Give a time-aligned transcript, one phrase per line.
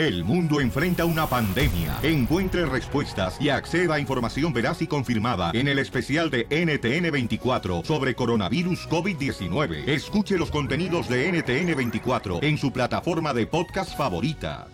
[0.00, 1.98] El mundo enfrenta una pandemia.
[2.02, 8.14] Encuentre respuestas y acceda a información veraz y confirmada en el especial de NTN24 sobre
[8.14, 9.86] coronavirus COVID-19.
[9.86, 14.68] Escuche los contenidos de NTN24 en su plataforma de podcast favorita.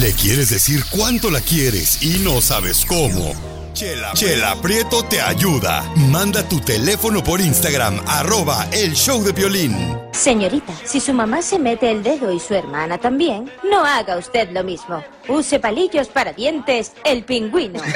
[0.00, 3.57] Le quieres decir cuánto la quieres y no sabes cómo.
[3.78, 5.84] Chela, Prieto te ayuda.
[5.94, 9.96] Manda tu teléfono por Instagram, arroba el show de violín.
[10.10, 14.50] Señorita, si su mamá se mete el dedo y su hermana también, no haga usted
[14.50, 15.04] lo mismo.
[15.28, 17.80] Use palillos para dientes, el pingüino.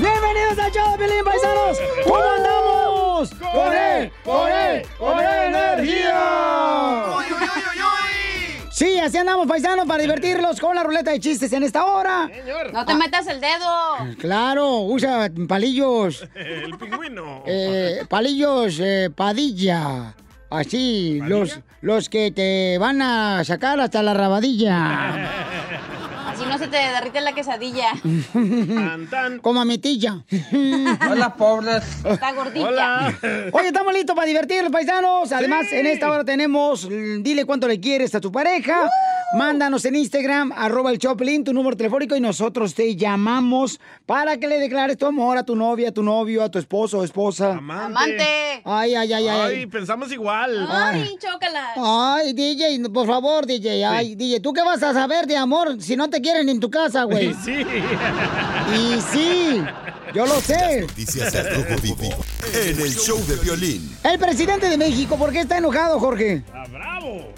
[0.00, 1.78] Bienvenidos al show de Violín, paisanos.
[2.02, 3.30] ¿Cómo andamos?
[3.30, 4.10] ¡Con él!
[4.24, 4.82] ¡Con él!
[4.98, 6.16] ¡Con energía!
[8.76, 12.30] Sí, así andamos, paisanos, para divertirlos con la ruleta de chistes en esta hora.
[12.74, 14.16] No te metas el dedo.
[14.18, 16.28] Claro, usa palillos.
[16.34, 17.42] El pingüino.
[17.46, 20.14] Eh, palillos eh, padilla.
[20.50, 25.30] Así, los, los que te van a sacar hasta la rabadilla.
[26.48, 27.88] No se te derrite la quesadilla.
[29.42, 30.24] Como a mi tilla.
[31.10, 31.84] Hola, pobres.
[32.04, 33.14] Está gordita.
[33.52, 35.32] Oye, estamos listos para divertirlos, paisanos.
[35.32, 38.88] Además, en esta hora tenemos Dile cuánto le quieres a tu pareja.
[39.34, 44.46] Mándanos en Instagram, arroba el Choplin, tu número telefónico y nosotros te llamamos para que
[44.46, 47.54] le declares tu amor a tu novia, a tu novio, a tu esposo o esposa.
[47.54, 48.62] Amante.
[48.64, 49.28] Ay, ay, ay, ay.
[49.28, 50.68] Ay, pensamos igual.
[50.70, 51.72] Ay, chócala.
[51.76, 53.84] Ay, DJ, por favor, DJ.
[53.84, 56.70] Ay, DJ, ¿tú qué vas a saber de amor si no te quieren en tu
[56.70, 57.34] casa, güey?
[57.44, 57.64] Sí.
[58.74, 59.62] Y sí,
[60.14, 60.80] yo lo sé.
[60.82, 62.14] Noticias al Rojo Vivo
[62.52, 63.96] en el show de violín.
[64.02, 66.42] El presidente de México, ¿por qué está enojado, Jorge?
[66.52, 67.32] ¡Ah, bravo!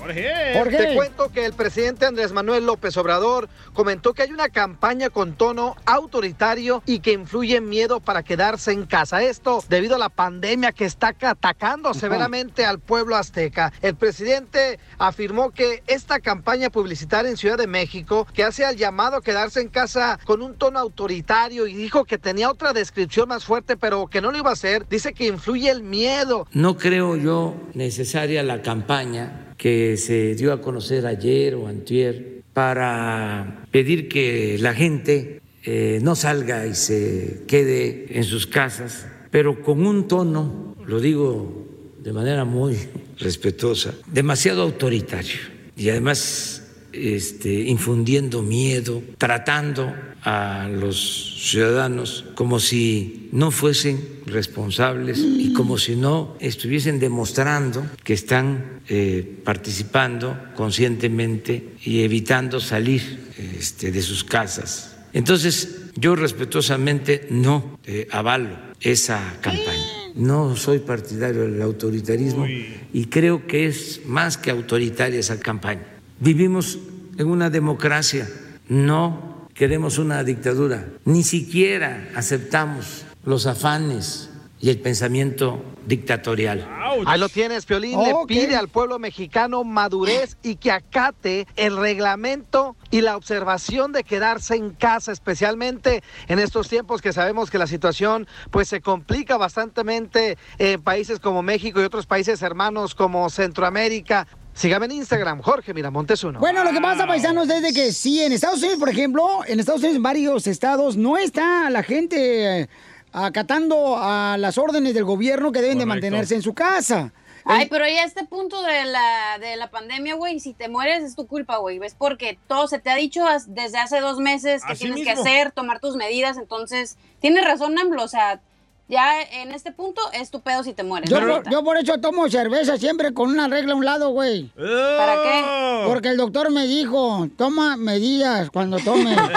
[0.00, 0.76] Jorge.
[0.76, 5.34] Te cuento que el presidente Andrés Manuel López Obrador comentó que hay una campaña con
[5.34, 9.22] tono autoritario y que influye en miedo para quedarse en casa.
[9.22, 13.72] Esto debido a la pandemia que está atacando severamente al pueblo azteca.
[13.82, 19.16] El presidente afirmó que esta campaña publicitaria en Ciudad de México, que hace al llamado
[19.16, 23.44] a quedarse en casa con un tono autoritario y dijo que tenía otra descripción más
[23.44, 26.46] fuerte, pero que no lo iba a hacer, dice que influye el miedo.
[26.52, 33.66] No creo yo necesaria la campaña que se dio a conocer ayer o antier para
[33.70, 39.86] pedir que la gente eh, no salga y se quede en sus casas, pero con
[39.86, 41.68] un tono, lo digo
[42.02, 42.74] de manera muy
[43.18, 45.40] respetuosa, demasiado autoritario
[45.76, 55.52] y además este, infundiendo miedo, tratando a los ciudadanos como si no fuesen responsables y
[55.52, 64.02] como si no estuviesen demostrando que están eh, participando conscientemente y evitando salir este, de
[64.02, 64.96] sus casas.
[65.12, 69.86] Entonces, yo respetuosamente no eh, avalo esa campaña.
[70.14, 75.86] No soy partidario del autoritarismo y creo que es más que autoritaria esa campaña.
[76.18, 76.78] Vivimos
[77.16, 78.28] en una democracia,
[78.68, 79.29] no
[79.60, 86.66] queremos una dictadura, ni siquiera aceptamos los afanes y el pensamiento dictatorial.
[87.04, 87.96] Ahí lo tienes, Piolín.
[87.96, 93.92] Oh, Le pide al pueblo mexicano madurez y que acate el reglamento y la observación
[93.92, 98.80] de quedarse en casa, especialmente en estos tiempos que sabemos que la situación pues se
[98.80, 104.26] complica bastantemente en países como México y otros países hermanos como Centroamérica.
[104.60, 106.38] Sígame en Instagram, Jorge Miramontes uno.
[106.38, 109.58] Bueno, lo que pasa, paisanos, es de que sí, en Estados Unidos, por ejemplo, en
[109.58, 112.68] Estados Unidos, en varios estados, no está la gente eh,
[113.10, 117.10] acatando a las órdenes del gobierno que deben de mantenerse en su casa.
[117.46, 121.04] Ay, pero ya a este punto de la, de la pandemia, güey, si te mueres
[121.04, 121.78] es tu culpa, güey.
[121.78, 121.96] ¿Ves?
[121.96, 125.52] Porque todo se te ha dicho desde hace dos meses que Así tienes que hacer,
[125.52, 126.36] tomar tus medidas.
[126.36, 128.04] Entonces, tienes razón, AMLO.
[128.04, 128.42] O sea,
[128.90, 131.08] ya en este punto es tu pedo si te mueres.
[131.08, 134.50] Yo, por- yo por eso tomo cerveza siempre con una regla a un lado, güey.
[134.56, 135.84] ¿Para qué?
[135.86, 139.16] Porque el doctor me dijo, toma medidas cuando tomes.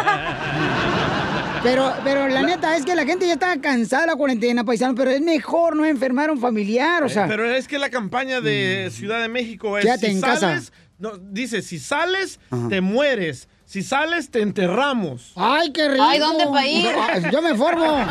[1.63, 4.95] Pero, pero la neta es que la gente ya está cansada de la cuarentena, paisano,
[4.95, 7.23] pero es mejor no enfermar a un familiar, o sea.
[7.23, 10.39] Eh, Pero es que la campaña de Ciudad de México es Quédate si en casa.
[10.41, 13.47] sales, no, dice, si sales, te mueres.
[13.73, 15.31] Si sales, te enterramos.
[15.35, 16.03] ¡Ay, qué rico!
[16.03, 16.91] Ay, ¿dónde pa' ir?
[17.31, 18.05] Yo me formo.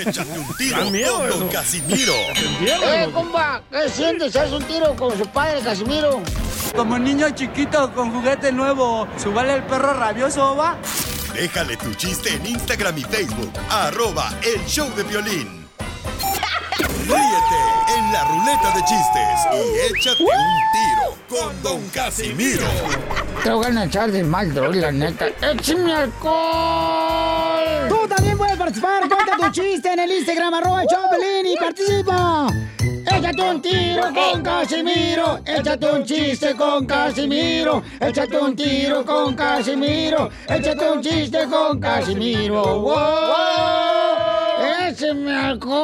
[0.00, 1.48] Échate un tiro miedo con Don.
[1.50, 2.14] Casimiro.
[2.62, 3.62] ¡Eh, compa!
[3.70, 4.34] ¿Qué sientes?
[4.34, 6.22] ¿Haz un tiro con su padre, Casimiro?
[6.74, 10.78] Como niño chiquito con juguete nuevo, ¿subale el perro rabioso, va?
[11.34, 15.61] Déjale tu chiste en Instagram y Facebook, arroba el show de violín.
[16.82, 17.60] Ríete
[17.96, 20.28] en la ruleta de chistes y échate un
[20.72, 22.66] tiro con Don Casimiro.
[23.42, 25.26] Te voy a echar de mal, droga, la neta.
[25.40, 27.88] ¡Échame alcohol!
[27.88, 29.08] Tú también puedes participar.
[29.08, 32.46] Cuenta tu chiste en el Instagram, arroba Choplin y participa.
[33.06, 35.40] ¡Échate Échate un tiro con Casimiro.
[35.44, 37.82] Échate un chiste con Casimiro.
[38.00, 40.30] Échate un tiro con Casimiro.
[40.48, 42.80] Échate un chiste con Casimiro.
[42.80, 44.11] ¡Wow!
[45.12, 45.82] ¡Écheme alcohol!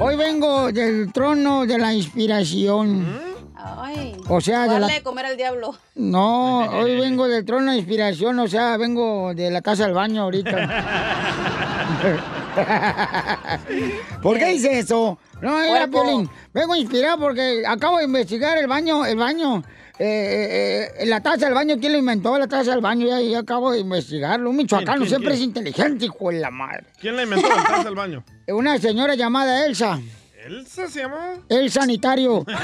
[0.00, 3.06] Hoy vengo del trono de la inspiración.
[3.54, 4.16] Ay.
[4.28, 5.76] O sea, de la- de comer al diablo.
[5.94, 10.22] No, hoy vengo del trono de inspiración, o sea, vengo de la casa al baño
[10.22, 10.50] ahorita.
[14.22, 15.16] ¿Por qué dice eso?
[15.40, 15.86] No, era.
[15.86, 19.62] Vengo inspirado porque acabo de investigar el baño, el baño,
[19.98, 22.38] eh, eh, eh, la taza del baño, ¿quién lo inventó?
[22.38, 24.50] La taza del baño, ya, ya acabo de investigarlo.
[24.50, 25.42] Un michoacano quién, siempre quién?
[25.42, 26.84] es inteligente, hijo de la madre.
[27.00, 28.24] ¿Quién le inventó la taza del baño?
[28.48, 29.98] Una señora llamada Elsa.
[30.46, 31.34] ¿Elsa se llamaba?
[31.48, 32.44] El sanitario.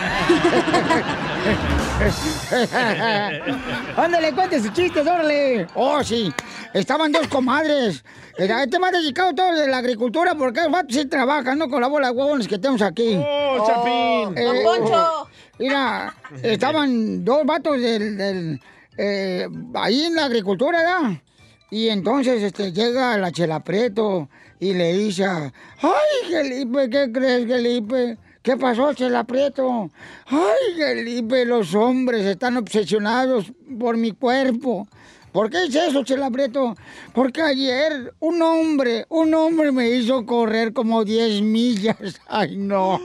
[3.97, 5.67] Ándale, cuente sus chistes, órale.
[5.75, 6.33] Oh, sí.
[6.73, 8.05] Estaban dos comadres.
[8.37, 11.87] Este va dedicado todo de la agricultura porque el vato sí trabaja, no con la
[11.87, 13.17] bola de huevones que tenemos aquí.
[13.17, 14.35] ¡Oh, Chapín!
[14.35, 15.29] Don Poncho.
[15.59, 18.61] Mira, estaban dos vatos del, del,
[18.97, 21.23] eh, ahí en la agricultura, ¿verdad?
[21.71, 24.29] Y entonces este, llega la Chela Prieto
[24.61, 28.17] y le dice, ay, Felipe, ¿qué crees, Felipe?
[28.43, 29.91] ¿Qué pasó, Chela Prieto?
[30.27, 34.87] Ay, Felipe, los hombres están obsesionados por mi cuerpo.
[35.33, 36.77] ¿Por qué es eso, Chela Prieto?
[37.13, 42.21] Porque ayer un hombre, un hombre me hizo correr como 10 millas.
[42.29, 43.01] Ay, no.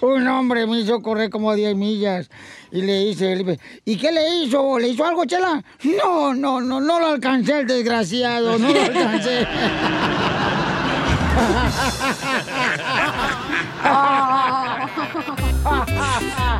[0.00, 2.28] Un hombre me hizo correr como 10 millas.
[2.70, 4.78] Y le dice, Felipe, ¿y qué le hizo?
[4.78, 5.62] ¿Le hizo algo, Chela?
[5.84, 9.46] No, no, no, no lo alcancé, el desgraciado, no lo alcancé.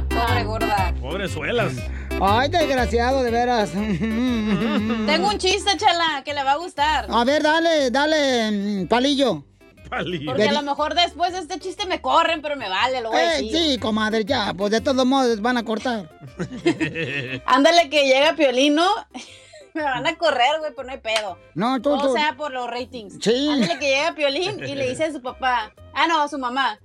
[0.09, 0.95] Pobre gorda.
[1.01, 1.73] Pobre suelas.
[2.21, 3.71] Ay, desgraciado, de veras.
[3.73, 7.07] Tengo un chiste, chala, que le va a gustar.
[7.09, 9.45] A ver, dale, dale, mm, palillo.
[9.89, 10.27] Palillo.
[10.33, 13.19] Porque a lo mejor después de este chiste me corren, pero me vale, lo voy
[13.21, 13.57] a Eh, decir.
[13.75, 16.09] sí, comadre, ya, pues de todos modos van a cortar.
[17.47, 18.87] Ándale que llega Piolino.
[19.75, 21.39] Me van a correr, güey, pero no hay pedo.
[21.55, 22.15] No, tú, O tú.
[22.15, 23.19] sea, por los ratings.
[23.21, 23.47] Sí.
[23.53, 25.71] Ándale que llega Piolín y le dice a su papá.
[25.93, 26.79] Ah, no, a su mamá.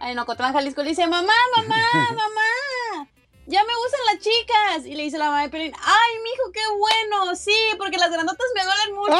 [0.00, 1.76] En Ocotlán, Jalisco, le dice, mamá, mamá,
[2.08, 3.06] mamá.
[3.46, 4.86] Ya me gustan las chicas.
[4.86, 7.36] Y le dice la mamá de Piolín, ay, mijo, qué bueno.
[7.36, 9.12] Sí, porque las granotas me duelen mucho.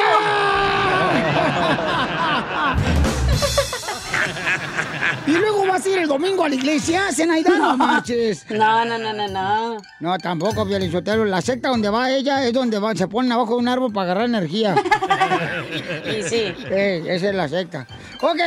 [5.26, 8.44] Y luego vas a ir el domingo a la iglesia, Zenaida, no marches.
[8.50, 9.76] No, no, no, no, no.
[10.00, 11.24] No, tampoco, Sotelo.
[11.24, 14.04] La secta donde va ella es donde va, se ponen abajo de un árbol para
[14.12, 14.74] agarrar energía.
[16.04, 16.54] Y sí.
[16.70, 17.86] Eh, esa es la secta.
[18.20, 18.40] Ok,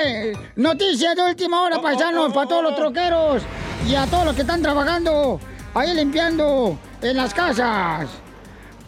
[0.56, 3.42] noticias de última hora, paisanos, para todos los troqueros
[3.88, 5.40] y a todos los que están trabajando
[5.74, 8.10] ahí limpiando en las casas.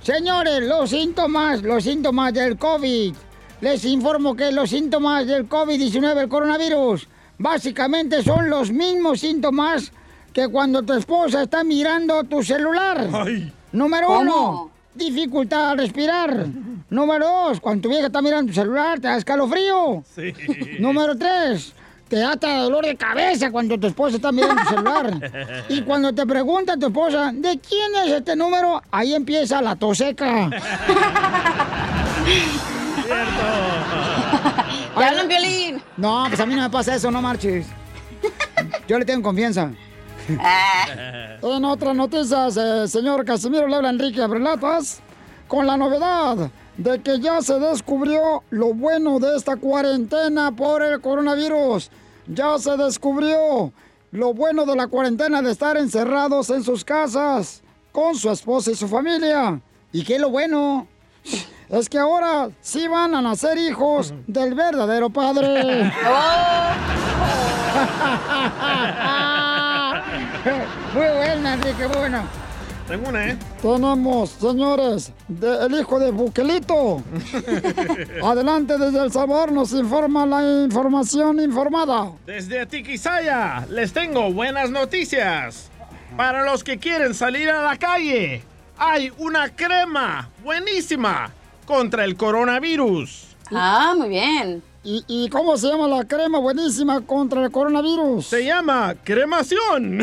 [0.02, 3.16] Señores, los síntomas, los síntomas del COVID.
[3.62, 7.08] Les informo que los síntomas del COVID-19, el coronavirus,
[7.40, 9.92] básicamente son los mismos síntomas
[10.32, 13.08] que cuando tu esposa está mirando tu celular.
[13.12, 13.52] Ay.
[13.72, 14.20] Número ¿Cómo?
[14.22, 16.46] uno, dificultad al respirar.
[16.90, 20.04] Número dos, cuando tu vieja está mirando tu celular, te da escalofrío.
[20.16, 20.34] Sí.
[20.80, 21.74] Número tres,
[22.08, 25.64] te da hasta dolor de cabeza cuando tu esposa está mirando tu celular.
[25.70, 28.82] Y cuando te pregunta tu esposa, ¿de quién es este número?
[28.92, 30.50] Ahí empieza la toseca.
[33.08, 35.82] ¿Te hablan, Piolín?
[35.96, 37.68] No, pues a mí no me pasa eso, no marches.
[38.88, 39.72] Yo le tengo confianza.
[41.42, 45.00] En otras noticias, eh, señor Casimiro le habla Enrique Abrelatas
[45.48, 51.00] con la novedad de que ya se descubrió lo bueno de esta cuarentena por el
[51.00, 51.90] coronavirus.
[52.28, 53.72] Ya se descubrió
[54.12, 57.62] lo bueno de la cuarentena de estar encerrados en sus casas
[57.92, 59.62] con su esposa y su familia.
[59.94, 60.88] ¿Y qué es lo bueno?
[61.70, 65.92] Es que ahora sí van a nacer hijos del verdadero padre.
[70.94, 72.24] Muy buena, Enrique, muy buena.
[72.88, 73.38] Tengo una, ¿eh?
[73.62, 77.04] Tenemos, señores, de- el hijo de Buquelito.
[78.24, 82.12] Adelante desde El Salvador nos informa la información informada.
[82.26, 85.70] Desde Tiquisaya les tengo buenas noticias.
[86.16, 88.42] Para los que quieren salir a la calle,
[88.78, 91.30] hay una crema buenísima
[91.68, 93.36] contra el coronavirus.
[93.52, 94.64] Ah, muy bien.
[94.84, 98.26] ¿Y, y cómo se llama la crema buenísima contra el coronavirus?
[98.26, 100.00] Se llama cremación.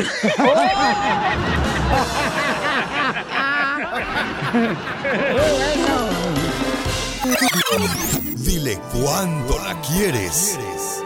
[8.35, 10.59] Dile cuándo la quieres.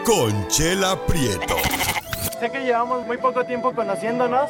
[0.05, 1.55] Conchela Prieto.
[2.39, 4.49] Sé que llevamos muy poco tiempo conociéndonos.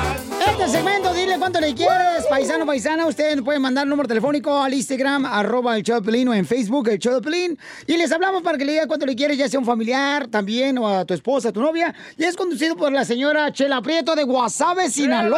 [1.61, 3.05] le quieres, paisano, paisana.
[3.05, 6.97] Usted puede mandar número telefónico al Instagram, arroba el show de o en Facebook, el
[6.97, 7.57] show de.
[7.85, 10.79] Y les hablamos para que le diga cuánto le quieres, ya sea un familiar también,
[10.79, 11.93] o a tu esposa, a tu novia.
[12.17, 15.37] Y es conducido por la señora Chela Prieto de Guasave, Sinaloa.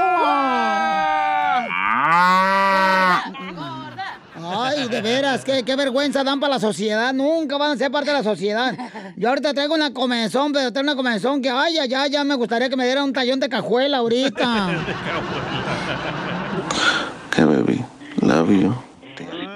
[4.36, 7.14] Ay, de veras, qué, qué vergüenza dan para la sociedad.
[7.14, 8.74] Nunca van a ser parte de la sociedad.
[9.16, 12.36] Yo ahorita traigo una comezón, pero traigo una comezón que, ay, ya, ya, ya me
[12.36, 14.70] gustaría que me diera un tallón de cajuela ahorita.
[17.36, 17.84] Hey, baby.
[18.22, 18.76] Love you.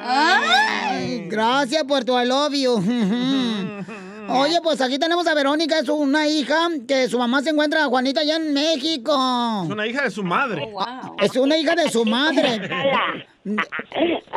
[0.04, 2.82] Ay, gracias por tu I love you.
[4.30, 8.22] Oye, pues aquí tenemos a Verónica, es una hija que su mamá se encuentra, Juanita,
[8.22, 9.14] allá en México.
[9.64, 10.70] Es una hija de su madre.
[11.22, 12.62] Es una hija de su madre.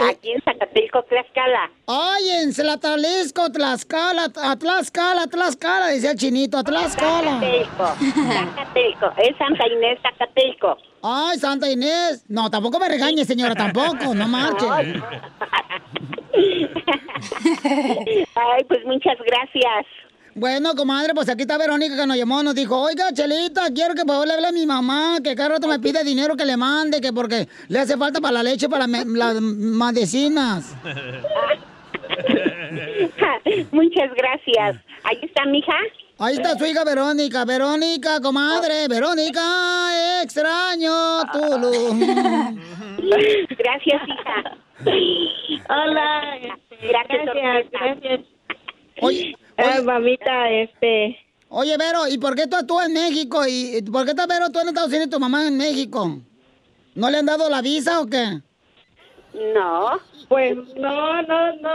[0.08, 1.70] Aquí en Zacatelco, Tlaxcala.
[1.86, 7.40] Ay, en Tlaxcala, Tlaxcala, a Tlaxcala, Tlaxcala, decía el chinito, a Tlaxcala.
[7.40, 7.86] Zacatelco,
[8.32, 10.76] Zacatelco, es Santa Inés Zacatelco.
[11.02, 12.24] Ay, Santa Inés.
[12.28, 14.66] No, tampoco me regañe, señora, tampoco, no marche.
[18.34, 19.86] Ay, pues muchas gracias.
[20.34, 24.02] Bueno, comadre, pues aquí está Verónica que nos llamó, nos dijo, oiga, Chelita, quiero que
[24.02, 26.56] por favor le hable a mi mamá, que cada rato me pide dinero que le
[26.56, 30.72] mande, que porque le hace falta para la leche, para me- las medicinas.
[33.72, 34.76] muchas gracias.
[35.04, 35.74] Ahí está mi hija.
[36.18, 41.98] Ahí está su hija Verónica, Verónica, comadre, Verónica, extraño tu luz.
[43.58, 44.56] Gracias, hija.
[45.68, 46.38] Hola,
[46.82, 48.20] gracias, gracias.
[49.02, 51.18] Oye, Ay, mamita, este.
[51.48, 53.42] Oye, Vero, ¿y por qué tú actúas en México?
[53.46, 56.18] ¿Y por qué estás, Vero, tú en Estados Unidos y tu mamá en México?
[56.94, 58.40] ¿No le han dado la visa o qué?
[59.54, 61.70] No, pues no, no, no.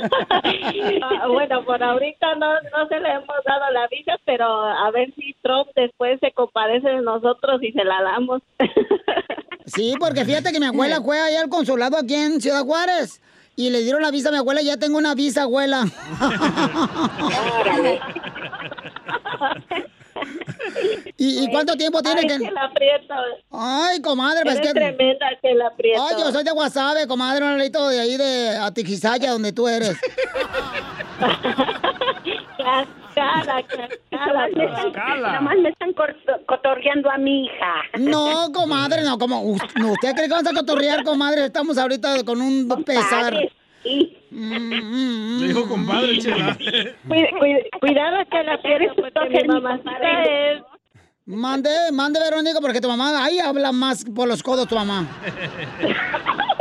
[1.02, 5.12] Ah, bueno, por ahorita no, no se le hemos dado la visa, pero a ver
[5.14, 8.42] si Trump después se compadece de nosotros y se la damos.
[9.68, 13.20] Sí, porque fíjate que mi abuela fue allá al consulado aquí en Ciudad Juárez
[13.54, 15.84] y le dieron la visa a mi abuela y ya tengo una visa, abuela.
[21.16, 22.38] ¿Y, y cuánto tiempo tiene Ay, que...?
[22.38, 23.14] que la aprieto.
[23.50, 24.74] Ay, comadre, pues Eres que...
[24.74, 26.02] tremenda que la aprieto.
[26.08, 29.96] Ay, yo soy de Guasave, comadre, un ladito de ahí de Atiquizaya, donde tú eres.
[32.56, 34.48] Tlaxcala, Tlaxcala.
[34.54, 35.92] Me están- Nada más me están
[36.46, 37.74] cotorreando a mi hija.
[37.98, 42.68] No, comadre, no, como usted cree que vamos a cotorrear, comadre, estamos ahorita con un
[42.84, 43.34] pesar.
[43.84, 46.56] Le dijo compadre, chela.
[47.80, 50.62] cuidado que la quieres porque mi mamacita es...
[51.26, 55.06] Mande, mande, Verónica, porque tu mamá ahí habla más por los codos tu mamá.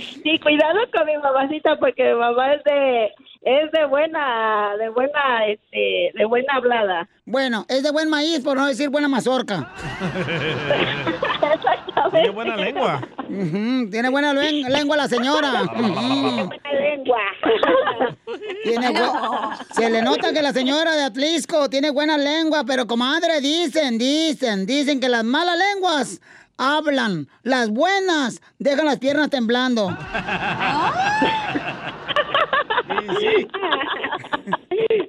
[0.00, 3.06] Sí, cuidado con mi mamacita porque mi mamá es de
[3.42, 7.08] es de buena de buena este de buena hablada.
[7.24, 9.70] Bueno, es de buen maíz, por no decir buena mazorca.
[12.12, 13.00] Tiene buena lengua.
[13.28, 15.62] Tiene buena lengua la señora.
[15.62, 16.46] Ujú.
[16.46, 17.18] Buena lengua.
[18.64, 23.40] Tiene bu- Se le nota que la señora de Atlisco tiene buena lengua, pero comadre,
[23.40, 26.20] dicen, dicen, dicen que las malas lenguas
[26.60, 29.88] hablan, las buenas dejan las piernas temblando.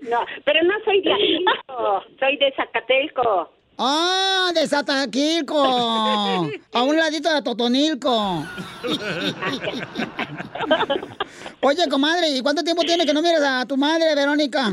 [0.10, 3.50] No, pero no soy de Atlisco, soy de Zacatelco.
[3.78, 5.64] ¡Ah, de Sataquilco!
[6.74, 8.46] A un ladito de Totonilco.
[11.62, 14.72] Oye, comadre, ¿y cuánto tiempo tiene que no miras a tu madre, Verónica?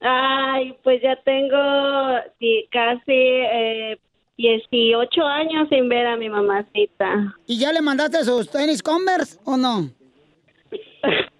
[0.00, 3.98] Ay, pues ya tengo di- casi eh,
[4.36, 7.34] 18 años sin ver a mi mamacita.
[7.46, 9.88] ¿Y ya le mandaste sus tenis Converse o no?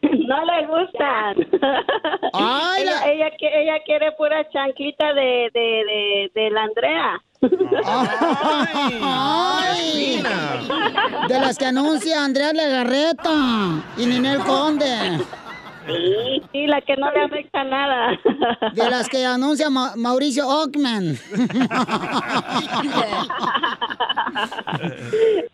[0.03, 1.37] No le gustan.
[2.33, 7.23] Ay, ella, la- ella, ella quiere pura chanquita de, de, de, de la Andrea.
[9.03, 10.23] ¡Ay!
[11.29, 15.19] De las que anuncia Andrea Legarreta y Ninel Conde.
[15.87, 18.19] Sí, sí, la que no le afecta nada.
[18.73, 21.17] De las que anuncia Ma- Mauricio Ockman.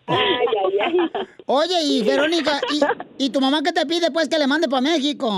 [0.07, 0.97] Ay, ay, ay.
[1.47, 2.81] Oye, y Verónica, ¿y,
[3.27, 5.31] y tu mamá qué te pide pues que le mande para México?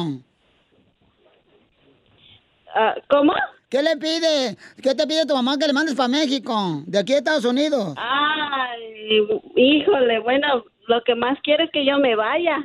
[2.74, 3.32] Ah, ¿Cómo?
[3.68, 4.56] ¿Qué le pide?
[4.82, 6.82] ¿Qué te pide tu mamá que le mandes para México?
[6.86, 7.94] De aquí a Estados Unidos.
[7.96, 9.20] Ay,
[9.56, 12.56] híjole, bueno, lo que más quiere es que yo me vaya.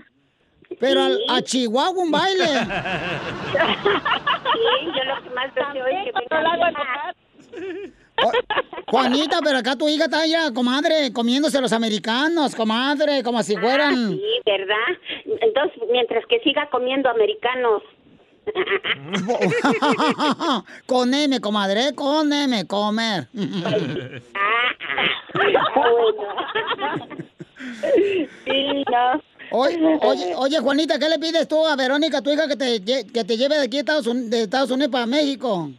[0.79, 2.45] Pero al- a Chihuahua un baile.
[4.59, 7.13] Sí, yo lo que más deseo es que venga.
[8.87, 13.93] Juanita, pero acá tu hija está ya, comadre, comiéndose los americanos, comadre, como si fueran...
[13.93, 14.97] Ah, sí, ¿verdad?
[15.41, 17.81] Entonces, mientras que siga comiendo americanos.
[20.87, 23.27] con M, comadre, con M, comer.
[28.45, 29.21] sí, no.
[29.51, 33.23] Oye, oye, oye, Juanita, ¿qué le pides tú a Verónica, tu hija, que te, que
[33.23, 35.69] te lleve de aquí a Estados Unidos, de Estados Unidos para México?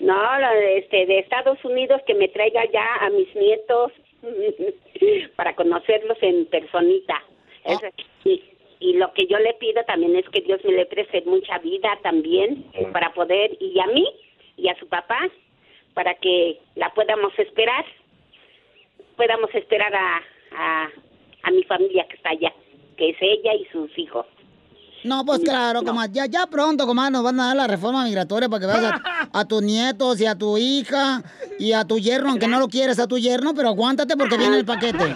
[0.00, 3.92] No, la de, este, de Estados Unidos que me traiga ya a mis nietos
[5.36, 7.22] para conocerlos en personita.
[7.64, 7.86] Eso
[8.22, 8.42] sí.
[8.80, 11.98] Y lo que yo le pido también es que Dios me le preste mucha vida
[12.02, 14.06] también para poder, y a mí
[14.56, 15.18] y a su papá,
[15.94, 17.84] para que la podamos esperar,
[19.16, 20.90] podamos esperar a, a,
[21.44, 22.52] a mi familia que está allá,
[22.96, 24.26] que es ella y sus hijos.
[25.04, 28.48] No, pues claro, comadre, ya, ya pronto, comadre, nos van a dar la reforma migratoria
[28.48, 31.22] para que veas a, a tus nietos y a tu hija
[31.58, 34.56] y a tu yerno, aunque no lo quieres a tu yerno, pero aguántate porque viene
[34.56, 35.14] el paquete.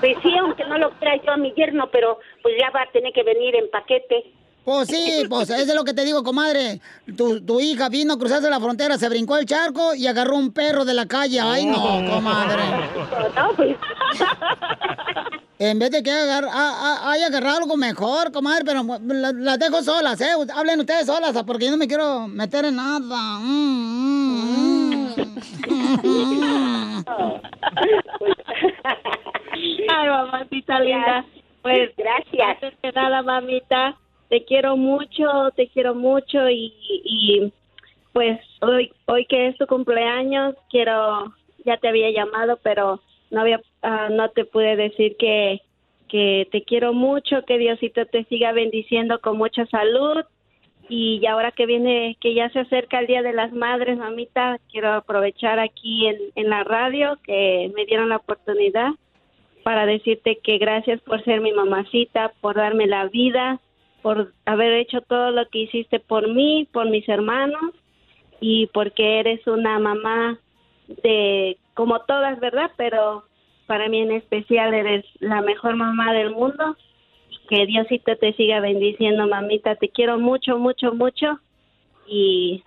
[0.00, 2.92] Pues sí, aunque no lo quiera yo a mi yerno, pero pues ya va a
[2.92, 4.30] tener que venir en paquete.
[4.64, 6.80] Pues sí, pues eso es lo que te digo, comadre.
[7.16, 10.52] Tu, tu hija vino a cruzarse la frontera, se brincó el charco y agarró un
[10.52, 11.38] perro de la calle.
[11.40, 11.76] Ay, no,
[12.10, 12.62] comadre.
[13.56, 13.76] pues.
[15.58, 19.58] En vez de que agar, a- a- haya agarrado algo mejor, comadre, pero la- las
[19.58, 20.30] dejo solas, ¿eh?
[20.54, 23.38] Hablen ustedes solas, porque yo no me quiero meter en nada.
[23.40, 25.14] Mm,
[25.68, 27.04] mm, mm.
[29.88, 31.24] Ay, mamacita linda.
[31.62, 32.48] Pues gracias.
[32.62, 33.96] Antes que nada, mamita,
[34.34, 36.74] te quiero mucho, te quiero mucho y,
[37.04, 37.52] y
[38.12, 41.32] pues hoy hoy que es tu cumpleaños, quiero
[41.64, 43.00] ya te había llamado, pero
[43.30, 45.60] no había ah, no te pude decir que
[46.08, 50.24] que te quiero mucho, que Diosito te siga bendiciendo con mucha salud.
[50.88, 54.94] Y ahora que viene, que ya se acerca el Día de las Madres, mamita, quiero
[54.94, 58.90] aprovechar aquí en, en la radio que me dieron la oportunidad
[59.62, 63.60] para decirte que gracias por ser mi mamacita, por darme la vida,
[64.04, 67.72] por haber hecho todo lo que hiciste por mí, por mis hermanos
[68.38, 70.38] y porque eres una mamá
[71.02, 72.70] de como todas, ¿verdad?
[72.76, 73.24] Pero
[73.66, 76.76] para mí en especial eres la mejor mamá del mundo.
[77.48, 79.76] Que Diosito te siga bendiciendo, mamita.
[79.76, 81.40] Te quiero mucho, mucho, mucho
[82.06, 82.62] y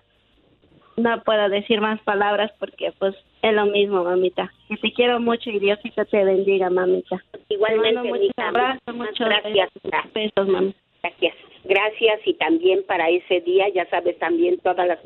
[0.96, 4.52] no puedo decir más palabras porque pues es lo mismo, mamita.
[4.66, 7.22] Que te quiero mucho y Diosito te bendiga, mamita.
[7.48, 9.70] Igualmente, mija, abrazos, muchas gracias.
[10.12, 10.74] besos, mami.
[11.08, 11.34] Gracias.
[11.64, 14.98] Gracias y también para ese día, ya sabes, también todas las,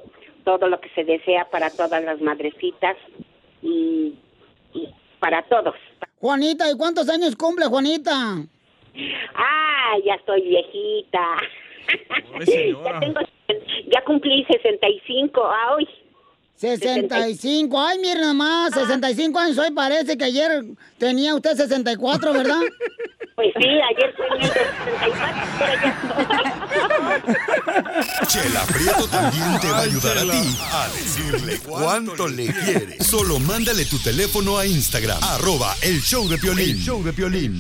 [0.45, 2.97] todo lo que se desea para todas las madrecitas
[3.63, 4.15] y,
[4.75, 4.89] y
[5.19, 5.75] para todos.
[6.21, 8.13] Juanita, ¿y cuántos años cumple, Juanita?
[9.35, 11.37] Ah, ya estoy viejita.
[12.47, 13.21] ya, tengo,
[13.89, 15.89] ya cumplí 65 ah, hoy.
[16.63, 17.81] 65.
[17.81, 19.73] Ay, miren nomás, 65 años hoy.
[19.73, 20.65] Parece que ayer
[20.97, 22.61] tenía usted 64, ¿verdad?
[23.35, 25.97] Pues sí, ayer tenía 64, pero ya
[28.27, 33.03] Chela Prieto también te va a ayudar a ti a decirle cuánto le quiere.
[33.03, 36.77] Solo mándale tu teléfono a Instagram, arroba el show de Piolín.
[36.77, 37.59] show de Piolín.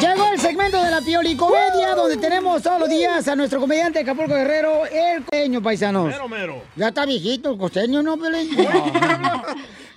[0.00, 4.32] Llegó el segmento de la Piolicomedia, donde tenemos todos los días a nuestro comediante Acapulco
[4.32, 6.06] Guerrero, el costeño, paisanos.
[6.06, 6.62] Mero, mero.
[6.76, 8.48] Ya está viejito el costeño, ¿no, Pelín?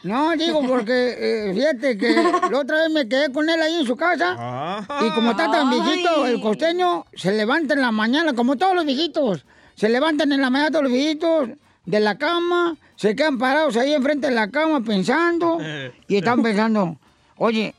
[0.04, 2.16] No, digo porque, eh, fíjate que
[2.50, 4.84] la otra vez me quedé con él ahí en su casa.
[5.00, 8.84] Y como está tan viejito, el costeño se levanta en la mañana, como todos los
[8.84, 9.46] viejitos.
[9.76, 11.50] Se levantan en la mañana todos los viejitos
[11.86, 15.60] de la cama, se quedan parados ahí enfrente de la cama pensando.
[16.08, 16.98] Y están pensando,
[17.38, 17.76] oye,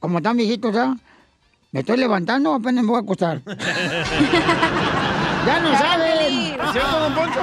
[0.00, 0.96] como están viejitos, ¿ah?
[1.76, 3.42] ¿Me estoy levantando apenas me voy a acostar?
[5.46, 6.08] ya no saben.
[6.22, 7.40] ¿Es cierto, don Poncho?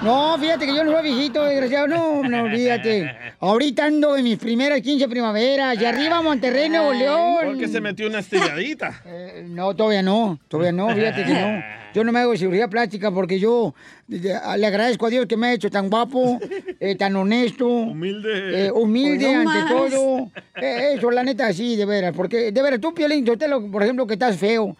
[0.00, 1.88] No, fíjate que yo no soy viejito, desgraciado.
[1.88, 3.10] No, no, olvídate.
[3.40, 5.76] Ahorita ando en mis primeras 15 primaveras.
[5.76, 7.46] Y arriba Monterrey, Nuevo León.
[7.46, 9.02] Porque se metió una estilladita.
[9.04, 10.38] Eh, No, todavía no.
[10.46, 11.78] Todavía no, fíjate que no.
[11.94, 13.74] Yo no me hago cirugía plástica porque yo
[14.06, 16.38] de- le agradezco a Dios que me ha hecho tan guapo,
[16.80, 17.66] eh, tan honesto.
[17.66, 18.66] Humilde.
[18.66, 19.70] eh, humilde no ante más.
[19.90, 20.30] todo.
[20.56, 22.12] Eh, eso, la neta, sí, de veras.
[22.16, 24.76] Porque, de veras, tú, Piolín, Sotelo, por ejemplo, que estás feo.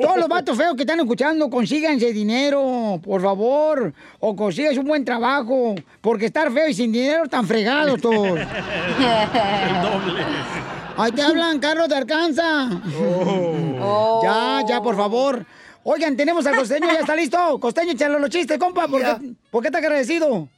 [0.00, 3.92] Todos los vatos feos que están escuchando, consíganse dinero, por favor.
[4.20, 5.74] O consíganse un buen trabajo.
[6.00, 8.38] Porque estar feo y sin dinero están fregados todos.
[10.96, 12.72] Ahí te hablan, Carlos de Arkansas.
[13.80, 14.20] Oh.
[14.22, 15.46] Ya, ya, por favor.
[15.84, 17.58] Oigan, tenemos al costeño, ya está listo.
[17.58, 18.88] Costeño, échale los chistes, compa.
[18.88, 20.48] ¿Por, qué, ¿Por qué te agradecido?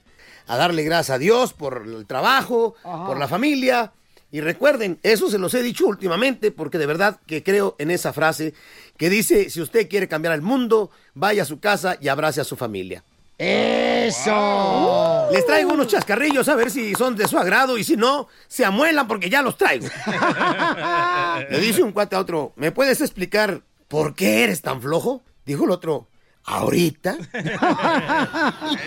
[0.51, 3.93] a darle gracias a Dios por el trabajo, por la familia.
[4.33, 8.13] Y recuerden, eso se los he dicho últimamente porque de verdad que creo en esa
[8.13, 8.53] frase
[8.97, 12.45] que dice, si usted quiere cambiar el mundo, vaya a su casa y abrace a
[12.45, 13.05] su familia.
[13.39, 15.29] ¡Eso!
[15.33, 18.65] Les traigo unos chascarrillos a ver si son de su agrado y si no, se
[18.65, 19.87] amuelan porque ya los traigo.
[21.51, 25.25] Le dice un cuate a otro, ¿me puedes explicar por qué eres tan flojo?
[25.45, 26.07] Dijo el otro,
[26.45, 27.19] ¿ahorita?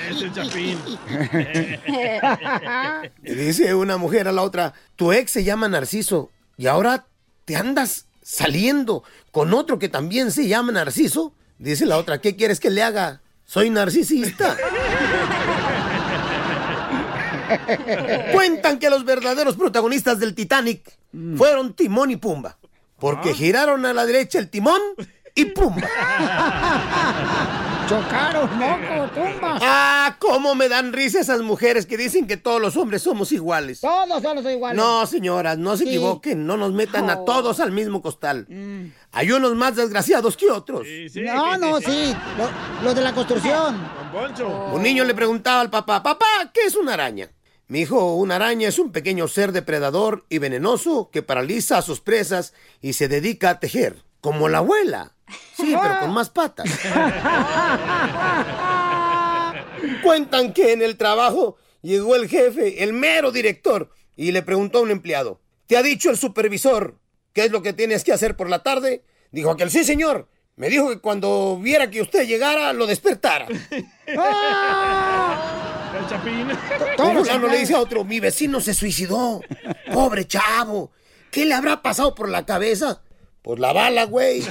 [0.09, 0.79] Ese chapín.
[3.21, 7.05] Le dice una mujer a la otra, tu ex se llama Narciso y ahora
[7.43, 11.33] te andas saliendo con otro que también se llama Narciso.
[11.57, 13.21] Dice la otra, ¿qué quieres que le haga?
[13.43, 14.55] Soy narcisista.
[18.31, 20.97] Cuentan que los verdaderos protagonistas del Titanic
[21.35, 22.57] fueron Timón y Pumba,
[23.03, 24.79] porque giraron a la derecha el timón
[25.35, 25.85] y Pumba.
[27.89, 29.57] Chocaron, moco, tumba.
[29.61, 33.81] Ah, cómo me dan risa esas mujeres que dicen que todos los hombres somos iguales.
[33.81, 34.77] Todos somos iguales.
[34.81, 35.89] No, señoras, no se Sí.
[35.89, 38.47] equivoquen, no nos metan a todos al mismo costal.
[39.11, 40.87] Hay unos más desgraciados que otros.
[41.15, 42.15] No, no, sí.
[42.37, 42.49] Lo,
[42.85, 43.85] lo de la construcción.
[44.71, 47.27] Un niño le preguntaba al papá, papá, ¿qué es una araña?
[47.73, 52.01] Mi hijo, una araña es un pequeño ser depredador y venenoso que paraliza a sus
[52.01, 55.15] presas y se dedica a tejer, como la abuela.
[55.57, 56.69] Sí, pero con más patas.
[60.03, 64.81] Cuentan que en el trabajo llegó el jefe, el mero director, y le preguntó a
[64.81, 66.99] un empleado, ¿te ha dicho el supervisor
[67.33, 69.03] qué es lo que tienes que hacer por la tarde?
[69.31, 70.29] Dijo aquel, sí señor.
[70.57, 73.47] Me dijo que cuando viera que usted llegara, lo despertara.
[76.03, 76.47] El chapín.
[76.99, 79.41] Un fulano le dice a otro, mi vecino se suicidó.
[79.91, 80.91] Pobre chavo.
[81.31, 83.01] ¿Qué le habrá pasado por la cabeza?
[83.41, 84.43] Pues la bala, güey.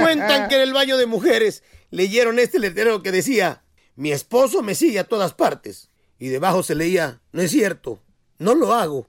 [0.00, 3.62] Cuentan que en el baño de mujeres leyeron este letrero que decía,
[3.96, 5.90] mi esposo me sigue a todas partes.
[6.18, 8.02] Y debajo se leía, no es cierto,
[8.38, 9.06] no lo hago.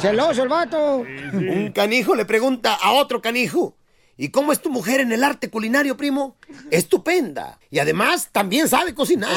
[0.00, 0.98] Celoso el vato.
[0.98, 3.76] Un canijo le pregunta a otro canijo,
[4.16, 6.36] ¿y cómo es tu mujer en el arte culinario, primo?
[6.70, 7.58] Estupenda.
[7.70, 9.30] Y además también sabe cocinar.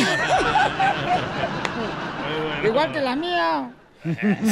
[2.64, 3.72] Igual que la mía.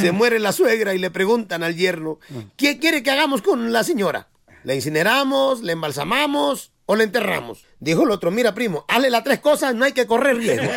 [0.00, 2.18] Se muere la suegra y le preguntan al yerno,
[2.56, 4.28] ¿qué quiere que hagamos con la señora?
[4.64, 7.64] ¿La incineramos, la embalsamamos o la enterramos?
[7.78, 10.66] Dijo el otro, mira primo, hazle las tres cosas, no hay que correr riesgo.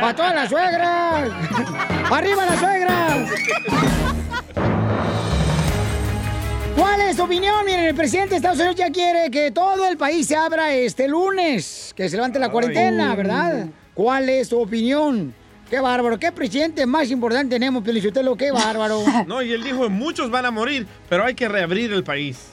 [0.00, 1.30] ¡Para todas las suegras!
[2.10, 3.30] ¡Arriba las suegras!
[6.82, 7.64] ¿Cuál es tu opinión?
[7.64, 11.06] Miren, el presidente de Estados Unidos ya quiere que todo el país se abra este
[11.06, 13.66] lunes, que se levante la cuarentena, ¿verdad?
[13.94, 15.32] ¿Cuál es tu opinión?
[15.70, 16.18] ¡Qué bárbaro!
[16.18, 18.34] ¿Qué presidente más importante tenemos, Pielichotelo?
[18.34, 19.04] ¡Qué bárbaro!
[19.28, 22.48] No, y él dijo, muchos van a morir, pero hay que reabrir el país.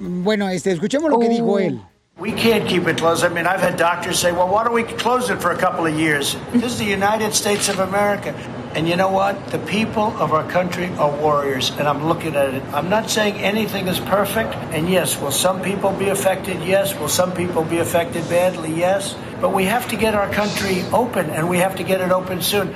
[0.00, 1.80] Bueno, este, escuchemos lo que dijo él.
[2.18, 3.24] We can't keep it closed.
[3.24, 5.86] I mean, I've had doctors say, well, why don't we close it for a couple
[5.86, 6.36] of years?
[6.52, 8.34] This is the United States of America.
[8.74, 9.34] And you know what?
[9.50, 12.62] The people of our country are warriors, and I'm looking at it.
[12.72, 16.62] I'm not saying anything is perfect, and yes, will some people be affected?
[16.62, 16.94] Yes.
[16.98, 18.72] Will some people be affected badly?
[18.74, 19.16] Yes.
[19.40, 22.42] But we have to get our country open, and we have to get it open
[22.42, 22.74] soon.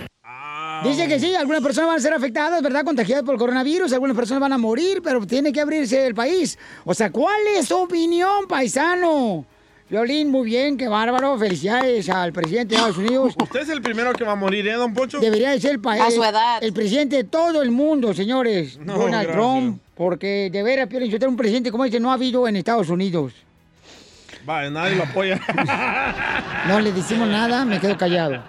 [0.83, 2.85] Dice que sí, algunas personas van a ser afectadas, ¿verdad?
[2.85, 6.59] Contagiadas por el coronavirus, algunas personas van a morir, pero tiene que abrirse el país.
[6.85, 9.47] O sea, ¿cuál es su opinión, paisano?
[9.93, 11.37] Violín, muy bien, qué bárbaro.
[11.37, 13.35] Felicidades al presidente de Estados Unidos.
[13.43, 15.21] Usted es el primero que va a morir, ¿eh, don Poncho?
[15.21, 16.03] Debería de ser el país.
[16.03, 16.65] A su edad.
[16.65, 18.79] El presidente de todo el mundo, señores.
[18.79, 19.37] No, Donald gracias.
[19.37, 19.83] Trump.
[19.95, 23.35] Porque de veras, Piolín, Sotelo, un presidente como este no ha habido en Estados Unidos.
[24.47, 25.39] Vaya, nadie lo apoya.
[26.69, 28.41] No le decimos nada, me quedo callado.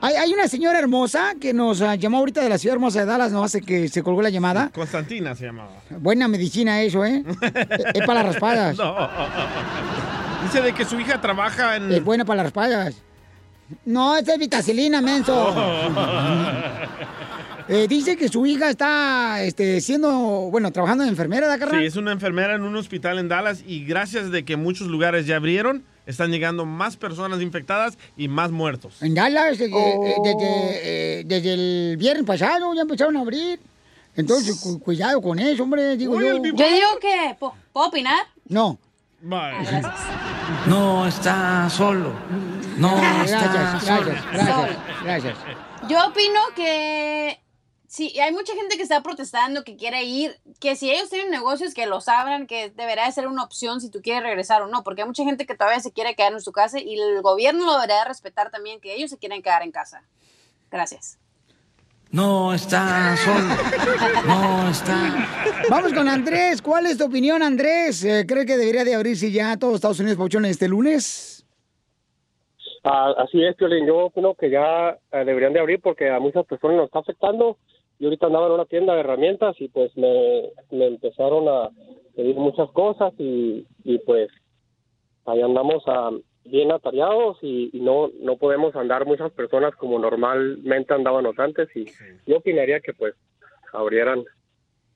[0.00, 3.06] Hay, hay una señora hermosa que nos ah, llamó ahorita de la ciudad hermosa de
[3.06, 4.70] Dallas, no hace que se colgó la llamada.
[4.74, 5.70] Constantina se llamaba.
[5.88, 7.24] Buena medicina eso, ¿eh?
[7.94, 8.76] es para las raspadas.
[8.76, 9.08] No.
[10.42, 11.92] Dice de que su hija trabaja en...
[11.92, 12.94] Es buena para las raspadas.
[13.84, 15.54] No, esta es vitacilina, menso.
[17.72, 20.10] Eh, dice que su hija está este, siendo,
[20.50, 21.78] bueno, trabajando de enfermera, ¿da, carnal?
[21.80, 25.24] Sí, es una enfermera en un hospital en Dallas y gracias de que muchos lugares
[25.24, 29.00] ya abrieron, están llegando más personas infectadas y más muertos.
[29.02, 30.40] En Dallas, desde, eh, desde,
[31.20, 33.60] eh, desde el viernes pasado ya empezaron a abrir.
[34.16, 36.38] Entonces, cu- cuidado con eso, hombre, digo yo.
[36.42, 38.18] Yo digo que, ¿po- ¿puedo opinar?
[38.48, 38.80] No.
[39.22, 42.12] No está solo.
[42.76, 44.10] No está Gracias, solo.
[44.32, 45.38] gracias, gracias, gracias.
[45.88, 47.40] Yo opino que
[47.86, 51.74] sí, hay mucha gente que está protestando, que quiere ir, que si ellos tienen negocios,
[51.74, 54.82] que los abran, que debería de ser una opción si tú quieres regresar o no,
[54.82, 57.66] porque hay mucha gente que todavía se quiere quedar en su casa y el gobierno
[57.66, 60.02] lo debería de respetar también, que ellos se quieren quedar en casa.
[60.70, 61.19] Gracias.
[62.12, 63.54] No está solo.
[64.26, 65.28] No está.
[65.70, 66.60] Vamos con Andrés.
[66.60, 68.04] ¿Cuál es tu opinión, Andrés?
[68.04, 71.46] Eh, ¿Cree que debería de abrirse ya todo Estados Unidos, Pauchón, este lunes?
[72.82, 73.86] Ah, así es, Piolín.
[73.86, 77.58] Yo opino que ya eh, deberían de abrir porque a muchas personas nos está afectando.
[78.00, 81.70] Yo ahorita andaba en una tienda de herramientas y pues me, me empezaron a
[82.16, 84.30] pedir muchas cosas y, y pues
[85.26, 86.10] ahí andamos ah,
[86.44, 91.86] bien atareados y, y no no podemos andar muchas personas como normalmente andábamos antes y
[92.26, 93.14] yo opinaría que pues
[93.72, 94.24] abrieran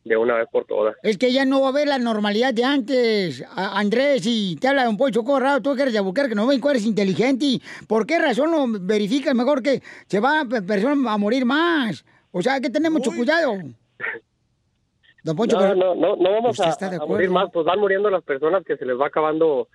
[0.04, 0.94] de una vez por todas.
[1.02, 4.68] Es que ya no va a haber la normalidad de antes, A- Andrés, y te
[4.68, 7.58] habla un Poncho Corrado, tú que eres de Albuquerque, no ven que eres inteligente.
[7.88, 12.04] ¿Por qué razón no verificas mejor que se va a personas a morir más?
[12.32, 13.52] O sea, hay que tener mucho cuidado.
[15.22, 17.08] Don Poncho, no, pero- no, no, no vamos ¿Usted a, de a acuerdo?
[17.14, 19.68] morir más, pues van muriendo las personas que se les va acabando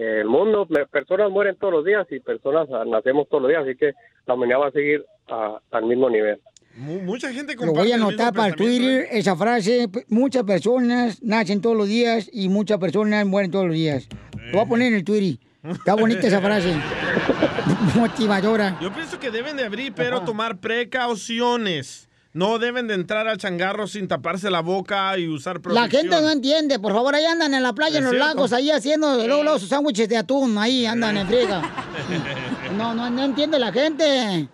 [0.00, 0.66] el mundo.
[0.90, 3.92] Personas mueren todos los días y personas ah, nacemos todos los días, así que
[4.26, 6.40] la humanidad va a seguir ah, al mismo nivel.
[6.76, 9.88] Mu- Mucha gente Lo voy a anotar para el Twitter, esa frase.
[10.08, 14.08] Muchas personas nacen todos los días y muchas personas mueren todos los días.
[14.46, 15.38] Lo voy a poner en el Twitter.
[15.64, 16.74] Está bonita esa frase.
[17.96, 18.78] Motivadora.
[18.80, 22.08] Yo pienso que deben de abrir, pero tomar precauciones.
[22.32, 26.02] No deben de entrar al changarro sin taparse la boca y usar La protección.
[26.02, 28.28] gente no entiende, por favor, ahí andan en la playa, en los cierto.
[28.28, 31.62] lagos, ahí haciendo luego, luego sus sándwiches de atún, ahí andan en friega.
[32.76, 34.48] No, no, no entiende la gente.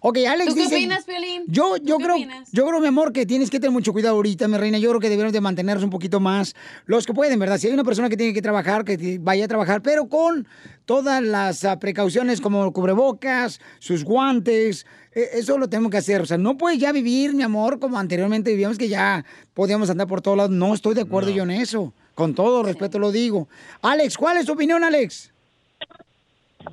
[0.00, 1.44] Ok, Alex ¿Tú qué dice- opinas, Piolín?
[1.46, 2.50] Yo, yo creo, opinas?
[2.52, 4.76] yo creo, mi amor, que tienes que tener mucho cuidado ahorita, mi reina.
[4.76, 6.54] Yo creo que debemos de mantenernos un poquito más.
[6.84, 7.56] Los que pueden, ¿verdad?
[7.56, 10.46] Si hay una persona que tiene que trabajar, que vaya a trabajar, pero con
[10.84, 14.84] todas las ah, precauciones como cubrebocas, sus guantes.
[15.14, 16.20] Eh, Eso lo tenemos que hacer.
[16.20, 19.24] O sea, no puedes ya vivir, mi amor, como anteriormente vivíamos, que ya
[19.54, 20.52] podíamos andar por todos lados.
[20.52, 21.92] No estoy de acuerdo yo en eso.
[22.14, 23.48] Con todo respeto lo digo.
[23.82, 25.32] Alex, ¿cuál es tu opinión, Alex?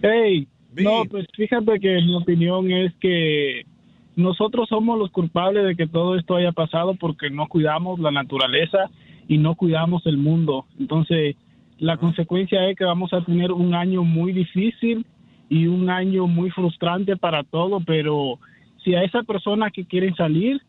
[0.02, 3.66] Hey, no, pues fíjate que mi opinión es que
[4.16, 8.90] nosotros somos los culpables de que todo esto haya pasado porque no cuidamos la naturaleza
[9.28, 10.66] y no cuidamos el mundo.
[10.80, 11.36] Entonces,
[11.78, 15.06] la consecuencia es que vamos a tener un año muy difícil
[15.52, 18.40] y un año muy frustrante para todo, pero
[18.86, 20.62] si a esa persona que quieren salir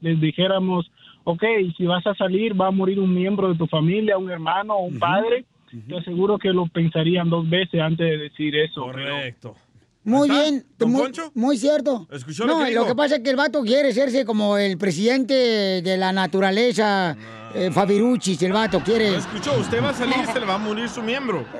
[0.00, 0.90] les dijéramos,
[1.24, 1.44] ok,
[1.76, 4.98] si vas a salir va a morir un miembro de tu familia, un hermano un
[4.98, 5.44] padre,
[5.86, 8.80] te aseguro que lo pensarían dos veces antes de decir eso.
[8.80, 9.54] Correcto.
[10.02, 11.30] Muy bien, ¿Don muy, Poncho?
[11.34, 12.08] muy cierto.
[12.10, 14.78] ¿Escuchó lo no, que lo que pasa es que el vato quiere serse como el
[14.78, 15.34] presidente
[15.82, 17.14] de la naturaleza,
[17.54, 19.10] eh, Fabiruchis, el vato quiere.
[19.10, 19.52] ¿No escuchó?
[19.60, 21.44] Usted va a salir y se le va a morir su miembro.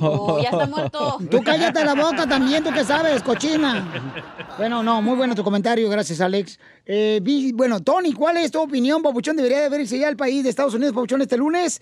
[0.00, 1.18] Oh, ya está muerto.
[1.30, 3.84] Tú cállate la boca también, tú que sabes, cochina.
[4.58, 6.60] Bueno, no, muy bueno tu comentario, gracias, Alex.
[6.86, 9.36] Eh, vi- bueno, Tony, ¿cuál es tu opinión, Papuchón?
[9.36, 11.80] ¿Debería de haberse ya el país de Estados Unidos, Papuchón, este lunes?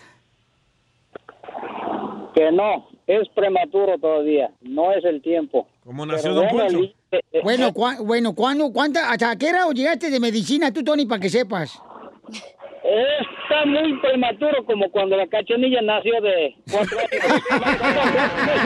[2.35, 5.66] Que no, es prematuro todavía, no es el tiempo.
[5.84, 6.78] Como nació Don Poncho.
[7.42, 11.28] Bueno, cua- bueno, ¿cuándo, cuánta, ¿hasta qué hora llegaste de medicina tú, Tony, para que
[11.28, 11.72] sepas?
[12.84, 17.10] Está muy prematuro como cuando la cachanilla nació de cuatro años.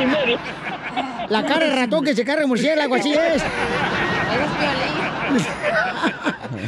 [0.02, 0.38] Y medio.
[1.29, 3.42] La cara de ratón que se carga el murciélago, así es.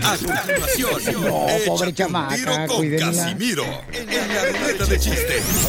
[0.04, 2.96] A continuación, No, pobre un chamaca, tiro con.
[2.98, 5.68] Casimiro en la ruleta de chistes.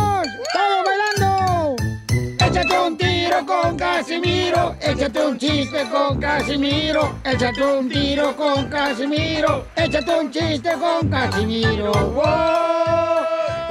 [3.45, 10.71] Con Casimiro, échate un chiste con Casimiro, échate un tiro con Casimiro, échate un chiste
[10.73, 11.91] con Casimiro.
[11.91, 12.23] ¡Wow!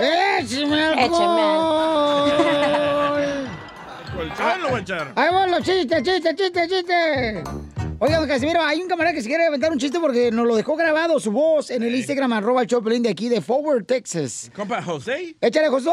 [0.00, 2.30] ¡Échame alcohol!
[4.14, 5.12] Colchón lo voy a echar.
[5.16, 7.44] Ahí van los chistes, chistes, chistes, chistes.
[7.98, 10.74] Oigan, Casimiro, hay un camarada que se quiere aventar un chiste porque nos lo dejó
[10.74, 14.50] grabado su voz en el Instagram, arroba el Choplin de aquí de Forward, Texas.
[14.54, 15.36] Compa José.
[15.40, 15.92] Échale, Josué.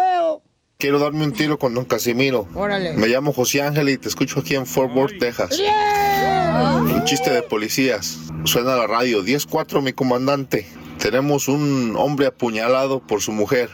[0.80, 2.48] Quiero darme un tiro con don Casimiro.
[2.54, 2.94] Órale.
[2.94, 5.60] Me llamo José Ángel y te escucho aquí en Fort Worth, Texas.
[5.60, 8.20] Un chiste de policías.
[8.44, 9.24] Suena la radio.
[9.24, 10.68] 10-4, mi comandante.
[11.00, 13.72] Tenemos un hombre apuñalado por su mujer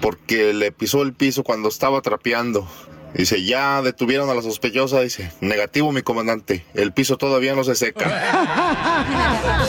[0.00, 2.66] porque le pisó el piso cuando estaba trapeando.
[3.14, 5.02] Dice, ya detuvieron a la sospechosa.
[5.02, 6.64] Dice, negativo, mi comandante.
[6.74, 8.06] El piso todavía no se seca.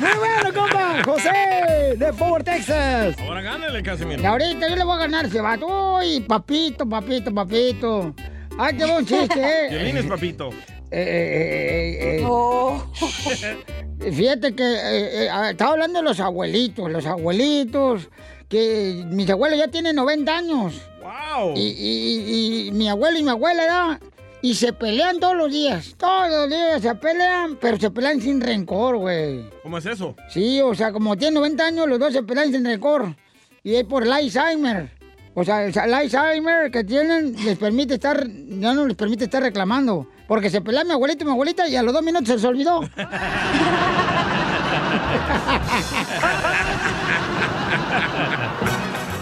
[0.00, 1.02] Muy bueno, compa.
[1.04, 3.16] José, de Forward, Texas.
[3.20, 4.22] Ahora gánale, Casimiro.
[4.22, 5.66] Y ahorita yo le voy a ganar ese vato.
[5.98, 8.14] Uy, papito, papito, papito.
[8.58, 9.68] Ay, qué buen chiste, ¿eh?
[9.70, 10.50] Violín es papito.
[10.90, 14.12] Eh, eh, eh, eh.
[14.12, 18.08] Fíjate que eh, eh, ah, estaba hablando de los abuelitos, los abuelitos,
[18.48, 20.80] que mis abuelos ya tienen 90 años.
[21.02, 21.54] ¡Wow!
[21.56, 24.00] Y, y- y mi abuelo y mi abuela, ¿verdad?
[24.46, 28.40] Y se pelean todos los días, todos los días se pelean, pero se pelean sin
[28.40, 29.50] rencor, güey.
[29.64, 30.14] ¿Cómo es eso?
[30.28, 33.16] Sí, o sea, como tienen 90 años, los dos se pelean sin rencor.
[33.64, 34.88] Y es por el Alzheimer.
[35.34, 40.06] O sea, el Alzheimer que tienen les permite estar, ya no les permite estar reclamando.
[40.28, 42.44] Porque se pelea mi abuelito y mi abuelita y a los dos minutos se les
[42.44, 42.82] olvidó.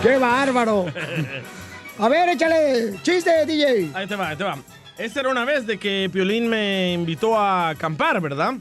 [0.03, 0.85] ¡Qué bárbaro!
[1.99, 3.91] A ver, échale chiste, DJ.
[3.95, 4.59] Ahí te va, ahí te va.
[4.97, 8.55] Esta era una vez de que Piolín me invitó a acampar, ¿verdad?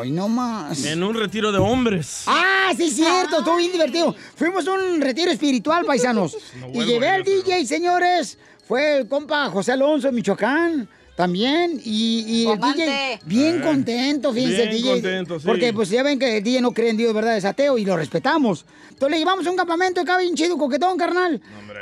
[0.00, 0.82] Ay, no más.
[0.86, 2.24] En un retiro de hombres.
[2.26, 4.14] Ah, sí, es cierto, estuvo bien divertido.
[4.34, 6.36] Fuimos a un retiro espiritual, paisanos.
[6.56, 8.38] y vuelvo llevé al DJ, señores.
[8.66, 10.88] Fue el compa José Alonso de Michoacán.
[11.16, 12.58] También, y, y el.
[12.60, 14.92] DJ bien Eh, contento, fíjense el bien DJ.
[14.94, 15.46] contento, sí.
[15.46, 17.36] Porque pues ya ven que el DJ no cree en Dios, ¿verdad?
[17.36, 18.64] Es ateo y lo respetamos.
[18.90, 21.40] Entonces le llevamos a un campamento acá bien chido, coquetón, carnal.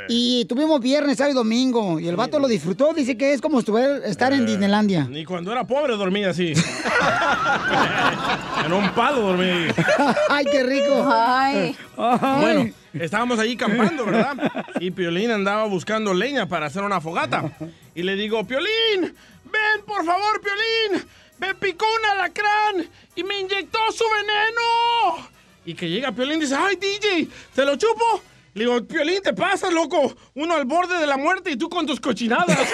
[0.09, 1.99] Y tuvimos viernes, sábado y domingo.
[1.99, 5.05] Y el vato lo disfrutó, dice que es como estar en Disneylandia.
[5.09, 6.53] Ni cuando era pobre dormía así.
[8.65, 9.67] en un palo dormía ahí.
[10.29, 11.07] ¡Ay, qué rico!
[11.11, 11.75] Ay.
[11.95, 14.35] Bueno, estábamos ahí campando, ¿verdad?
[14.79, 17.51] Y Piolín andaba buscando leña para hacer una fogata.
[17.95, 19.01] Y le digo, Piolín,
[19.45, 21.05] ven por favor, Piolín.
[21.39, 25.29] Me picó un alacrán y me inyectó su veneno.
[25.65, 28.21] Y que llega Piolín y dice, ay, DJ, ¿te lo chupo?
[28.53, 30.15] Le digo, Piolín, te pasas, loco.
[30.35, 32.57] Uno al borde de la muerte y tú con tus cochinadas.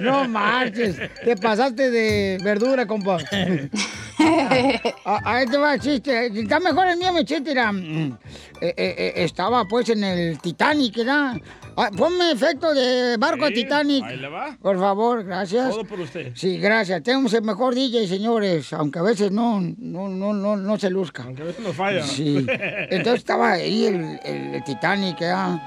[0.00, 3.18] No marches, te pasaste de verdura, compa.
[5.06, 6.26] Ah, Ahí te va el chiste.
[6.40, 7.50] Está mejor el mío, mi chiste.
[7.52, 8.18] Era, mm,
[8.60, 11.36] eh, eh, eh, estaba pues en el Titanic, ¿verdad?
[11.76, 14.04] Ah, ponme efecto de barco Sí, Titanic.
[14.04, 14.56] ahí le va.
[14.62, 15.70] Por favor, gracias.
[15.70, 16.32] Todo por usted.
[16.34, 17.02] Sí, gracias.
[17.02, 21.24] Tenemos el mejor DJ, señores, aunque a veces no, no, no, no, no se luzca.
[21.24, 22.02] Aunque a veces nos falla.
[22.04, 22.46] Sí.
[22.48, 25.60] Entonces estaba ahí el, el- el Titanic, ¿verdad?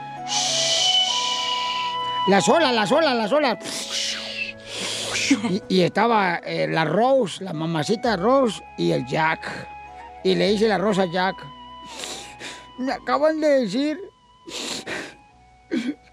[2.30, 4.17] Las olas, las olas, las olas.
[5.70, 9.42] Y, estaba eh, la Rose, la mamacita Rose y el Jack.
[10.24, 11.36] Y le dice la Rosa Jack,
[12.80, 14.00] me acaban de decir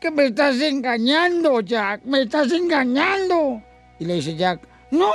[0.00, 3.62] que me estás engañando, Jack, me estás engañando.
[3.98, 5.12] Y le dice Jack, no,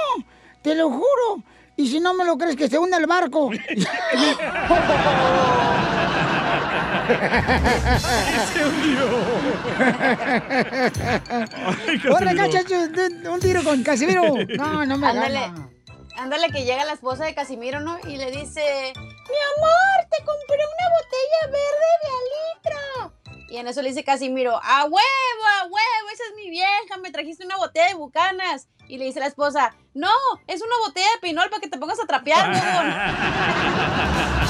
[0.61, 1.43] te lo juro.
[1.75, 3.51] Y si no me lo crees, que se hunde el barco.
[8.51, 9.09] Se hundió.
[12.11, 14.21] ¡Corre, cacha, un, un tiro con Casimiro!
[14.57, 15.39] No, no me Ándale.
[15.39, 15.69] gana.
[16.17, 17.97] Ándale que llega la esposa de Casimiro, ¿no?
[18.05, 22.25] Y le dice, mi amor, te compré una botella verde de al
[23.05, 23.47] litro.
[23.49, 24.95] Y en eso le dice Casimiro, a huevo,
[25.61, 28.67] a huevo, esa es mi vieja, me trajiste una botella de bucanas.
[28.87, 30.11] Y le dice la esposa, no,
[30.47, 32.93] es una botella de pinol para que te pongas a trapear, huevón".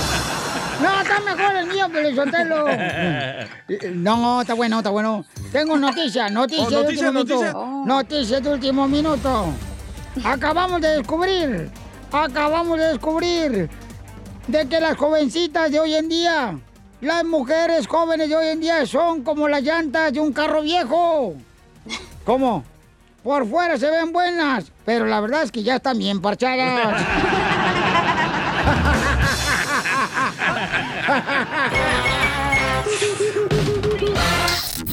[0.81, 2.65] No, está mejor el mío, Pelizotelo.
[3.93, 5.25] No, está bueno, está bueno.
[5.51, 7.53] Tengo noticia, noticia Oh, de noticia, último noticia.
[7.53, 7.85] minuto.
[7.85, 9.45] Noticia de último minuto.
[10.23, 11.69] Acabamos de descubrir,
[12.11, 13.69] acabamos de descubrir
[14.47, 16.57] de que las jovencitas de hoy en día,
[17.01, 21.35] las mujeres jóvenes de hoy en día son como las llantas de un carro viejo.
[22.25, 22.63] ¿Cómo?
[23.23, 27.01] Por fuera se ven buenas, pero la verdad es que ya están bien parchadas.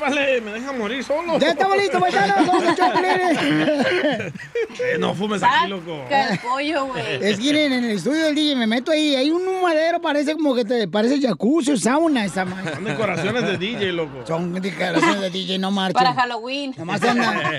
[0.00, 0.40] ¡Épale!
[0.40, 1.38] ¡Me deja morir solo!
[1.38, 2.36] ¡Ya estamos listos, paisanos!
[2.46, 6.04] ¡Vamos a echar Eh, no fumes aquí, loco.
[6.10, 7.04] el pollo, güey.
[7.20, 10.32] Es que miren, en el estudio del DJ me meto ahí, hay un humadero, parece
[10.34, 12.74] como que te parece jacuzzi o sauna esa madre.
[12.74, 14.26] Son decoraciones de DJ, loco.
[14.26, 15.92] Son decoraciones de DJ, no marchen.
[15.94, 16.74] Para Halloween.
[16.78, 17.50] Nomás anda.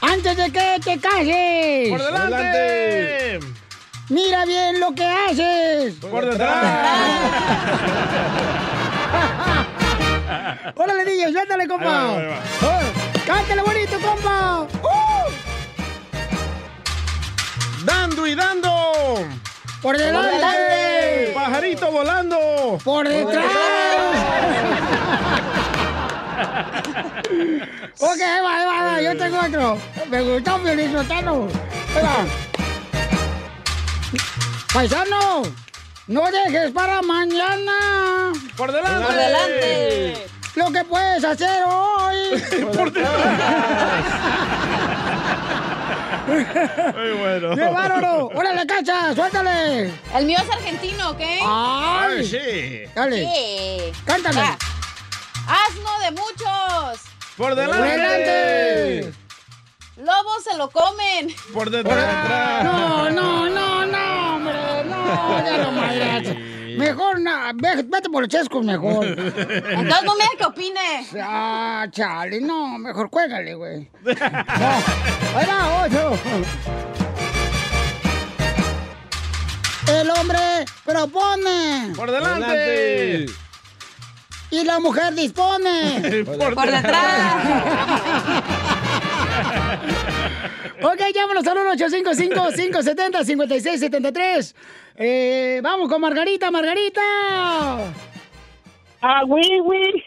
[0.00, 1.88] Antes de que te cases.
[1.90, 3.38] Por delante.
[4.12, 5.94] Mira bien lo que haces.
[5.94, 6.66] Por detrás.
[10.76, 12.10] Órale, DJ, suéltale, compa.
[12.10, 12.92] Ahí va, ahí
[13.26, 14.66] Cántale bonito, compa.
[14.82, 15.30] ¡Uh!
[17.86, 19.24] Dando y dando.
[19.80, 21.32] Por delante.
[21.34, 22.78] Pajarito volando.
[22.84, 23.46] Por detrás.
[27.98, 29.78] ok, ahí va, ahí va, yo tengo otro.
[30.10, 31.48] Me gustó Feliz Sotano.
[31.96, 32.51] Ahí va.
[34.72, 35.42] Paisano,
[36.06, 38.32] no dejes para mañana.
[38.56, 39.06] Por delante.
[39.06, 40.26] Por delante.
[40.54, 42.42] Lo que puedes hacer hoy.
[42.76, 44.04] Por detrás.
[46.94, 47.56] Muy bueno.
[47.56, 48.30] ¡Qué bárbaro!
[48.34, 49.14] ¡Órale, cacha!
[49.14, 49.90] ¡Suéltale!
[50.14, 51.20] El mío es argentino, ¿ok?
[51.20, 52.26] Ay, ¡Ay!
[52.26, 52.90] sí.
[52.94, 53.92] Dale, Sí.
[54.04, 54.40] cántale.
[54.40, 54.56] Va.
[55.68, 57.00] Asno de muchos.
[57.36, 59.12] Por ¡Por delante.
[59.96, 61.28] Lobos se lo comen.
[61.52, 62.64] Por detrás.
[62.64, 64.54] No, no, no, no, hombre,
[64.86, 66.34] no, ya lo madreaste.
[66.78, 69.04] Mejor, na- ve- vete por los chescos mejor.
[69.06, 71.06] Entonces no me digas que opine.
[71.22, 73.90] Ah, chale, no, mejor cuélgale, güey.
[74.02, 74.10] No.
[75.36, 75.88] Ahí va.
[79.88, 83.26] El hombre propone Por delante.
[84.50, 86.24] y la mujer dispone.
[86.54, 87.44] Por detrás.
[90.82, 94.54] Ok, llámanos al 1-855-570-5673.
[94.96, 97.00] Eh, vamos con Margarita, Margarita.
[99.00, 100.04] Ah, oui, oui.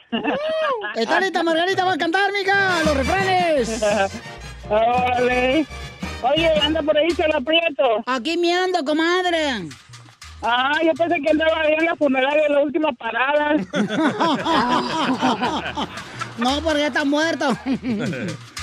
[0.96, 1.84] ¿Está lista Margarita?
[1.86, 2.82] ¿Va a cantar, mija?
[2.86, 3.84] Los refranes.
[4.70, 5.66] Órale.
[6.22, 7.84] Oye, anda por ahí, se lo aprieto.
[8.08, 9.68] Aquí me ando, comadre.
[10.42, 13.56] Ah, yo pensé que andaba ahí en la funeraria de la última parada.
[16.38, 17.58] No, porque ya está muerto.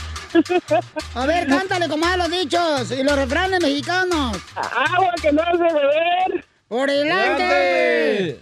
[1.15, 4.39] A ver, cántale, comadre, los dichos y los refranes mexicanos.
[4.57, 8.41] Agua que no hace beber, ¡Por delante!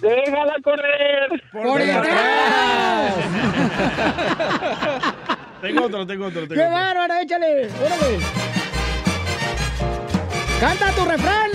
[0.00, 1.42] déjala correr.
[1.52, 3.14] ¡Por detrás!
[5.62, 6.72] Tengo otro, tengo otro, tengo ¡Qué otro.
[6.74, 7.14] bárbaro!
[7.22, 7.70] ¡Échale!
[7.82, 8.18] ¡Órale!
[10.60, 11.50] ¡Canta tu refrán!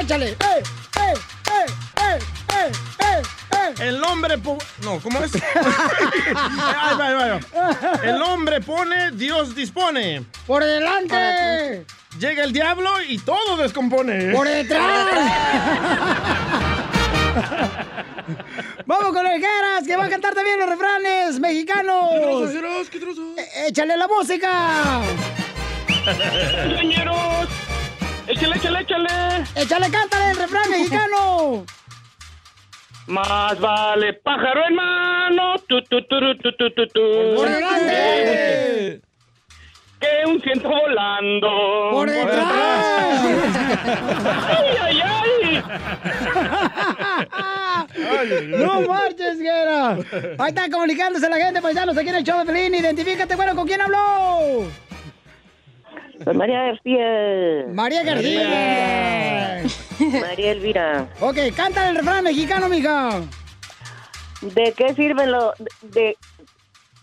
[0.00, 0.28] ¡Échale!
[0.30, 0.36] ¡Eh!
[0.96, 1.12] ¡Eh!
[1.12, 1.66] ¡Eh!
[1.96, 2.18] ¡Eh!
[2.58, 2.72] ¡Eh!
[3.00, 3.22] ¡Eh!
[3.52, 3.74] ¡Eh!
[3.88, 4.36] El hombre...
[4.82, 5.32] No, ¿cómo es?
[8.02, 10.24] El hombre pone, Dios dispone.
[10.46, 11.86] ¡Por delante!
[12.18, 14.32] Llega el diablo y todo descompone.
[14.32, 15.06] ¡Por detrás!
[18.86, 22.50] Vamos con el Geras, que va a cantar también los refranes mexicanos.
[22.90, 23.34] ¿Qué trozo?
[23.36, 25.00] Eh, ¡Échale la música!
[26.66, 27.48] Compañeros,
[28.26, 29.44] échale, échale, échale.
[29.54, 31.64] ¡Échale, cántale el refrán mexicano!
[33.08, 37.00] Más vale pájaro en mano, tu, tu, tu, tu, tu, tu, tu.
[37.36, 39.00] ¡Por delante!
[39.98, 41.48] Que un ciento volando.
[41.90, 43.24] ¡Por detrás!
[44.46, 45.62] ¡Ay, ay, ay!
[48.58, 49.96] ¡No marches, Guera!
[50.38, 52.74] Ahí está comunicándose la gente, paisanos, aquí en el show de Pelín.
[52.74, 54.66] Identifícate, bueno, ¿con quién habló?
[56.22, 57.64] Soy María García.
[57.72, 58.44] María García.
[58.44, 59.87] María
[60.38, 61.08] Elvira.
[61.20, 63.20] Ok, cántale el refrán mexicano, mija.
[64.40, 65.54] ¿De qué sirven los...
[65.82, 66.16] De,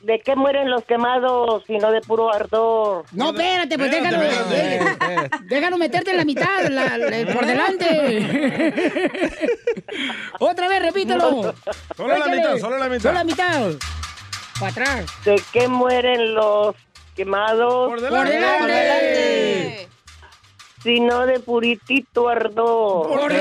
[0.02, 3.06] de qué mueren los quemados si no de puro ardor?
[3.12, 4.54] No, espérate, pues Espérate, déjalo.
[4.56, 7.90] espérate, eh, Déjalo meterte en la mitad, la- la- por delante.
[10.40, 11.54] Otra vez, repítelo.
[11.98, 13.02] Solo la mitad, solo la mitad.
[13.02, 13.72] Solo la mitad.
[14.60, 15.06] Para atrás.
[15.26, 16.76] ¿De qué mueren los
[17.16, 17.90] quemados?
[17.90, 18.38] Por delante.
[18.60, 19.90] Por delante.
[20.86, 23.08] Sino de puritito ardor.
[23.10, 23.32] ¡Por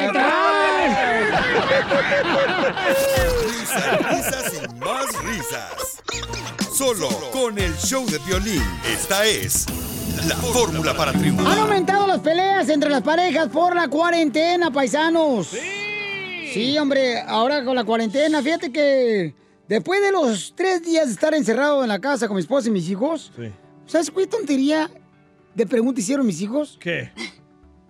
[3.46, 6.02] Risas, risas y más risas.
[6.72, 8.62] Solo con el show de violín.
[8.90, 9.66] Esta es
[10.26, 11.58] la fórmula para Han triunfar.
[11.58, 15.48] aumentado las peleas entre las parejas por la cuarentena, paisanos.
[15.48, 15.58] Sí.
[16.54, 19.34] Sí, hombre, ahora con la cuarentena, fíjate que
[19.68, 22.72] después de los tres días de estar encerrado en la casa con mi esposa y
[22.72, 23.32] mis hijos,
[23.86, 24.88] ¿sabes qué tontería
[25.54, 26.76] de pregunta hicieron mis hijos?
[26.80, 27.10] ¿Qué?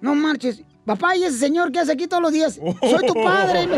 [0.01, 0.63] No marches.
[0.85, 2.55] Papá, ¿y ese señor que hace aquí todos los días?
[2.55, 3.67] Soy tu padre.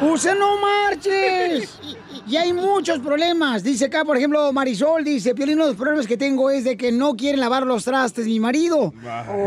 [0.00, 1.80] ¡Usted no marches!
[2.28, 3.64] Y hay muchos problemas.
[3.64, 6.76] Dice acá, por ejemplo, Marisol dice, Piolín, uno de los problemas que tengo es de
[6.76, 8.92] que no quieren lavar los trastes mi marido.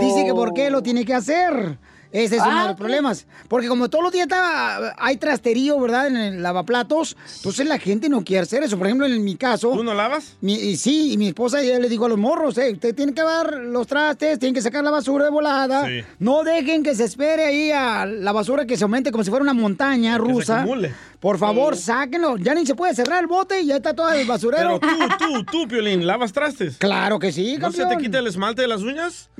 [0.02, 1.80] Dice que por qué lo tiene que hacer.
[2.12, 3.28] Ese es uno de los problemas.
[3.48, 6.08] Porque como todos los días está- hay trasterío, ¿verdad?
[6.08, 7.16] En el lavaplatos.
[7.38, 8.78] Entonces la gente no quiere hacer eso.
[8.78, 9.72] Por ejemplo, en mi caso...
[9.74, 10.36] ¿Tú no lavas?
[10.42, 13.54] sí, y mi esposa ya le dijo a los morros, eh, usted tiene que lavar
[13.60, 15.86] los trastes, tiene que sacar la basura de volada.
[15.88, 16.02] Sí.
[16.18, 19.44] No dejen que se espere ahí a la basura que se aumente como si fuera
[19.44, 20.60] una montaña Que se rusa.
[20.62, 20.94] acumule.
[21.20, 21.84] Por favor, Sí.
[21.84, 22.38] sáquenlo.
[22.38, 24.80] Ya ni se puede cerrar el bote y ya está todo el basurero.
[24.80, 26.78] Pero tú, tú, tú, Piolín, ¿lavas trastes?
[26.78, 28.02] Claro que sí, ¿No se te campeón.
[28.04, 29.30] quita el esmalte de las uñas?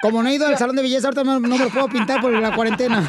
[0.00, 2.22] Como no he ido al salón de belleza, ahorita no, no me lo puedo pintar
[2.22, 3.06] por la cuarentena.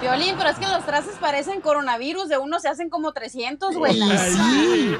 [0.00, 2.28] Violín, pero es que los trastes parecen coronavirus.
[2.28, 3.98] De uno se hacen como 300, güey.
[3.98, 4.96] Y sí.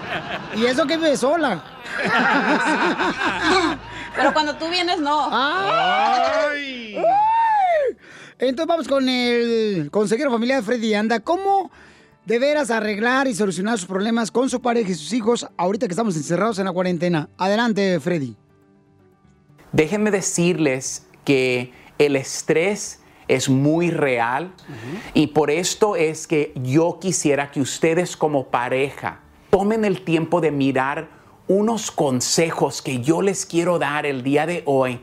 [0.56, 1.62] Y eso que vive sola.
[4.16, 5.28] Pero cuando tú vienes, no.
[5.30, 6.65] Ay.
[8.38, 11.20] Entonces vamos con el consejero familiar Freddy Anda.
[11.20, 11.70] ¿Cómo
[12.26, 15.92] de veras arreglar y solucionar sus problemas con su pareja y sus hijos ahorita que
[15.92, 17.30] estamos encerrados en la cuarentena?
[17.38, 18.36] Adelante, Freddy.
[19.72, 24.52] Déjenme decirles que el estrés es muy real
[25.14, 30.50] y por esto es que yo quisiera que ustedes como pareja tomen el tiempo de
[30.50, 31.08] mirar
[31.48, 35.00] unos consejos que yo les quiero dar el día de hoy.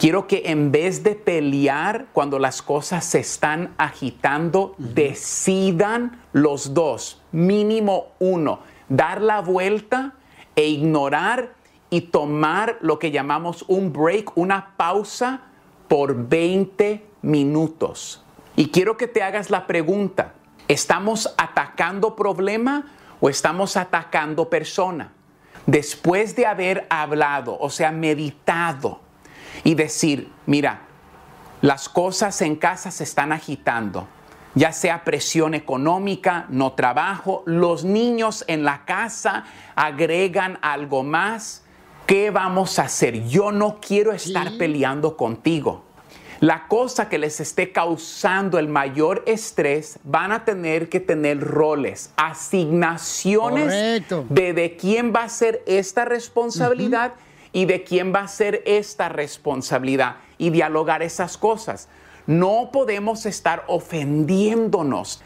[0.00, 7.20] Quiero que en vez de pelear cuando las cosas se están agitando, decidan los dos,
[7.32, 10.14] mínimo uno, dar la vuelta
[10.56, 11.52] e ignorar
[11.90, 15.42] y tomar lo que llamamos un break, una pausa
[15.86, 18.24] por 20 minutos.
[18.56, 20.32] Y quiero que te hagas la pregunta,
[20.66, 22.86] ¿estamos atacando problema
[23.20, 25.12] o estamos atacando persona?
[25.66, 29.09] Después de haber hablado, o sea, meditado
[29.64, 30.82] y decir, mira,
[31.60, 34.08] las cosas en casa se están agitando,
[34.54, 39.44] ya sea presión económica, no trabajo, los niños en la casa
[39.74, 41.64] agregan algo más.
[42.06, 43.28] ¿Qué vamos a hacer?
[43.28, 45.84] Yo no quiero estar peleando contigo.
[46.40, 52.10] La cosa que les esté causando el mayor estrés van a tener que tener roles,
[52.16, 57.12] asignaciones de de quién va a ser esta responsabilidad
[57.52, 61.88] y de quién va a ser esta responsabilidad y dialogar esas cosas.
[62.26, 65.22] No podemos estar ofendiéndonos.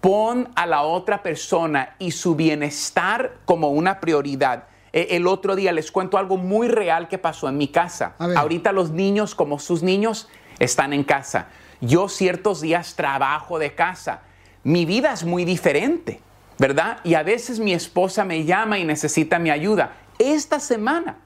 [0.00, 4.64] Pon a la otra persona y su bienestar como una prioridad.
[4.92, 8.14] E- El otro día les cuento algo muy real que pasó en mi casa.
[8.36, 11.48] Ahorita los niños, como sus niños, están en casa.
[11.80, 14.20] Yo ciertos días trabajo de casa.
[14.62, 16.20] Mi vida es muy diferente,
[16.58, 16.98] ¿verdad?
[17.02, 19.92] Y a veces mi esposa me llama y necesita mi ayuda.
[20.18, 21.16] Esta semana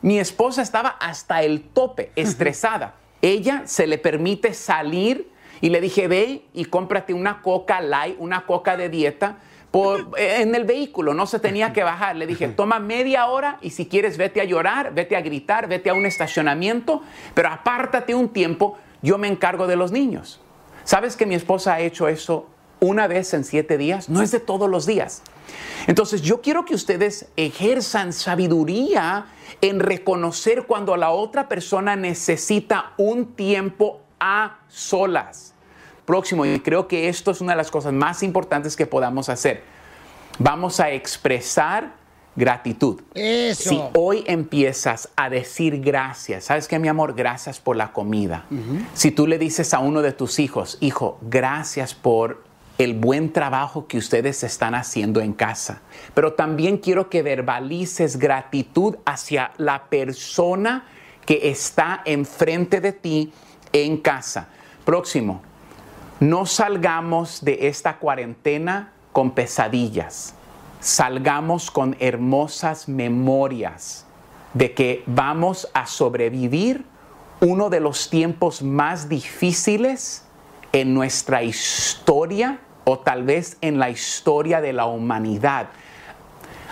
[0.00, 2.94] mi esposa estaba hasta el tope, estresada.
[3.20, 5.30] Ella se le permite salir
[5.60, 9.38] y le dije, ve y cómprate una coca light, una coca de dieta.
[9.70, 12.16] Por, en el vehículo, no se tenía que bajar.
[12.16, 15.90] Le dije, toma media hora y si quieres vete a llorar, vete a gritar, vete
[15.90, 17.02] a un estacionamiento,
[17.34, 20.40] pero apártate un tiempo, yo me encargo de los niños.
[20.84, 22.48] ¿Sabes que mi esposa ha hecho eso
[22.80, 24.08] una vez en siete días?
[24.08, 25.22] No es de todos los días.
[25.86, 29.26] Entonces yo quiero que ustedes ejerzan sabiduría
[29.60, 35.54] en reconocer cuando la otra persona necesita un tiempo a solas.
[36.04, 39.62] Próximo, y creo que esto es una de las cosas más importantes que podamos hacer.
[40.38, 41.92] Vamos a expresar
[42.34, 43.02] gratitud.
[43.14, 43.68] Eso.
[43.68, 47.14] Si hoy empiezas a decir gracias, ¿sabes qué, mi amor?
[47.14, 48.46] Gracias por la comida.
[48.94, 52.47] Si tú le dices a uno de tus hijos, hijo, gracias por
[52.78, 55.82] el buen trabajo que ustedes están haciendo en casa.
[56.14, 60.84] Pero también quiero que verbalices gratitud hacia la persona
[61.26, 63.32] que está enfrente de ti
[63.72, 64.48] en casa.
[64.84, 65.42] Próximo,
[66.20, 70.34] no salgamos de esta cuarentena con pesadillas.
[70.80, 74.06] Salgamos con hermosas memorias
[74.54, 76.84] de que vamos a sobrevivir
[77.40, 80.22] uno de los tiempos más difíciles
[80.72, 82.60] en nuestra historia
[82.90, 85.68] o tal vez en la historia de la humanidad.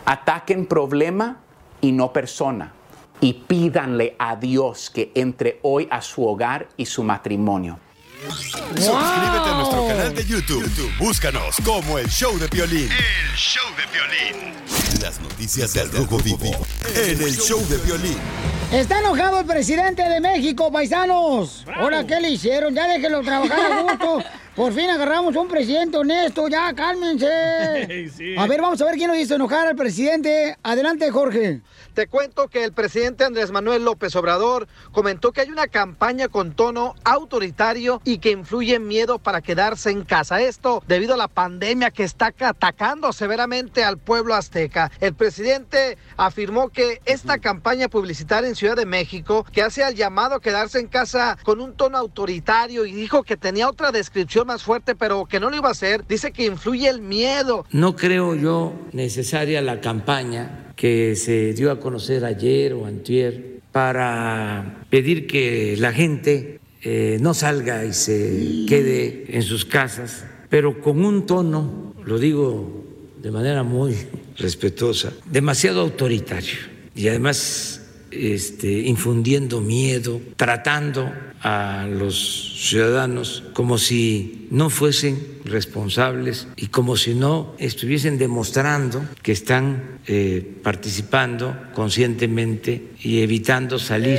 [0.07, 1.37] Ataquen problema
[1.83, 2.73] y no persona.
[3.19, 7.79] y pídanle a Dios que entre hoy a su hogar y su matrimonio.
[8.29, 10.63] Suscríbete a nuestro canal de YouTube.
[10.65, 12.89] YouTube, Búscanos como el show de violín.
[12.91, 14.55] El show de violín.
[15.01, 16.51] Las noticias del Rojo Vivo
[16.95, 18.19] en el show de violín.
[18.71, 21.65] Está enojado el presidente de México, paisanos.
[21.75, 22.75] Ahora, ¿qué le hicieron?
[22.75, 24.19] Ya déjenlo trabajar a gusto.
[24.57, 27.27] Por fin agarramos un presidente honesto, ya cálmense.
[28.17, 28.35] Sí.
[28.39, 30.57] A ver, vamos a ver quién lo hizo enojar al presidente.
[30.63, 31.61] Adelante, Jorge.
[31.93, 36.55] Te cuento que el presidente Andrés Manuel López Obrador comentó que hay una campaña con
[36.55, 40.41] tono autoritario y que influye en miedo para quedarse en casa.
[40.41, 44.91] Esto debido a la pandemia que está atacando severamente al pueblo azteca.
[45.01, 50.37] El presidente afirmó que esta campaña publicitaria en Ciudad de México, que hace al llamado
[50.37, 54.63] a quedarse en casa con un tono autoritario y dijo que tenía otra descripción más
[54.63, 57.67] fuerte, pero que no lo iba a hacer, dice que influye el miedo.
[57.71, 64.85] No creo yo necesaria la campaña que se dio a conocer ayer o antier para
[64.89, 71.05] pedir que la gente eh, no salga y se quede en sus casas, pero con
[71.05, 72.85] un tono, lo digo
[73.21, 73.97] de manera muy
[74.39, 76.59] respetuosa, demasiado autoritario
[76.95, 86.69] y además este, infundiendo miedo, tratando a los ciudadanos como si no fuesen responsables y
[86.69, 94.19] como si no estuviesen demostrando que están eh, participando conscientemente y evitando salir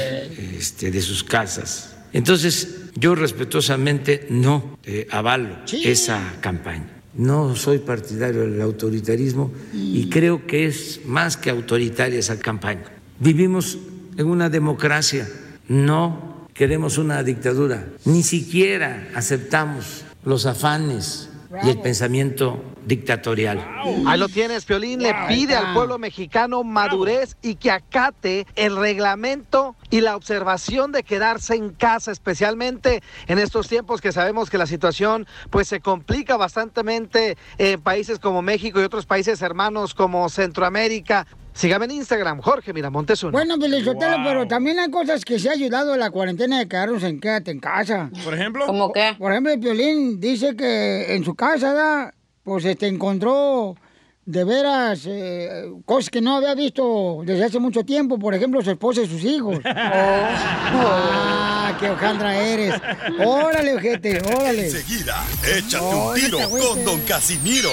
[0.58, 1.96] este, de sus casas.
[2.14, 6.90] Entonces, yo respetuosamente no eh, avalo esa campaña.
[7.14, 12.86] No soy partidario del autoritarismo y creo que es más que autoritaria esa campaña.
[13.20, 13.78] Vivimos
[14.18, 15.28] en una democracia,
[15.68, 21.30] no queremos una dictadura, ni siquiera aceptamos los afanes
[21.64, 23.66] y el pensamiento dictatorial.
[24.06, 25.02] Ahí lo tienes, Piolín.
[25.02, 31.04] Le pide al pueblo mexicano madurez y que acate el reglamento y la observación de
[31.04, 36.38] quedarse en casa, especialmente en estos tiempos que sabemos que la situación pues se complica
[36.38, 41.28] bastantemente en países como México y otros países hermanos como Centroamérica.
[41.58, 43.32] Sígame en Instagram, Jorge Miramontes uno.
[43.32, 47.02] Bueno, Pelizotelo, pero también hay cosas que se ha ayudado a la cuarentena de quedarnos
[47.02, 48.12] en quédate en casa.
[48.24, 48.68] ¿Por ejemplo?
[48.68, 49.16] ¿Cómo qué?
[49.18, 52.14] Por ejemplo, el Piolín dice que en su casa, ¿da?
[52.44, 53.76] pues este, encontró
[54.24, 58.20] de veras eh, cosas que no había visto desde hace mucho tiempo.
[58.20, 59.58] Por ejemplo, su esposa y sus hijos.
[61.68, 62.82] ¡Ah, qué hojandra eres!
[63.20, 64.68] ¡Órale, ojete, órale!
[64.68, 67.70] Enseguida, échate un tiro con Don Casimiro.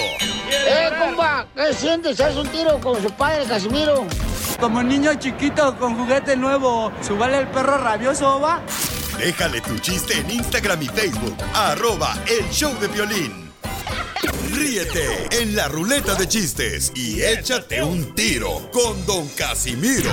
[0.51, 1.47] ¡Eh, compa!
[1.55, 2.19] ¿Qué sientes?
[2.19, 4.05] ¿Haz un tiro con su padre, Casimiro?
[4.59, 8.61] Como niño chiquito con juguete nuevo, ¿subale el perro rabioso, va?
[9.17, 13.44] Déjale tu chiste en Instagram y Facebook, arroba el show de violín.
[14.51, 20.11] Ríete en la ruleta de chistes y échate un tiro con Don Casimiro.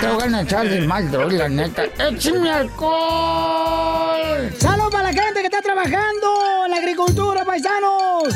[0.00, 1.84] Te voy a echar de mal, droga, la neta.
[1.98, 4.18] ¡Échame alcohol!
[4.58, 8.34] ¡Salud para la gente que está trabajando en la agricultura, paisanos!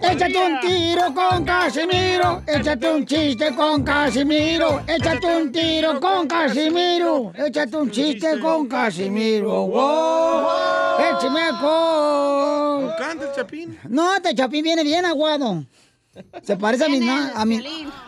[0.00, 7.32] Échate un tiro con Casimiro, échate un chiste con Casimiro, échate un tiro con Casimiro,
[7.34, 9.66] échate un chiste con Casimiro.
[9.66, 10.46] ¡Wow!
[11.18, 12.92] ¡Échame alcohol!
[12.98, 13.78] ¿Canta el Chapín?
[13.88, 15.64] No, este chapín viene bien aguado.
[16.42, 17.62] Se parece a mi, na- a mi-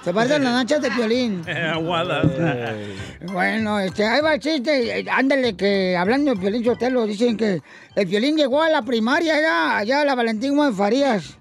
[0.04, 1.42] se parece a las nachas de violín.
[1.72, 2.26] Aguadas.
[3.32, 5.00] Bueno, este, ahí va el chiste.
[5.00, 7.62] Eh, Ándale, que hablando de Piolín Sotelo, dicen que
[7.96, 11.38] el Piolín llegó a la primaria allá, allá a la Valentín Gómez Farías.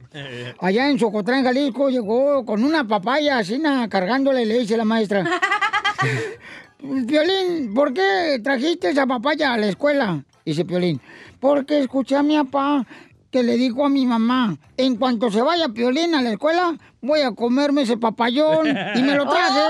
[0.59, 4.85] Allá en Socotrán, Jalisco, llegó con una papaya así, na, cargándole, y le dice la
[4.85, 5.25] maestra.
[7.07, 10.23] Piolín, ¿por qué trajiste esa papaya a la escuela?
[10.45, 10.99] Dice Piolín,
[11.39, 12.85] porque escuché a mi papá
[13.31, 17.21] que le dijo a mi mamá, en cuanto se vaya Piolín a la escuela, voy
[17.21, 19.61] a comerme ese papayón y me lo traje.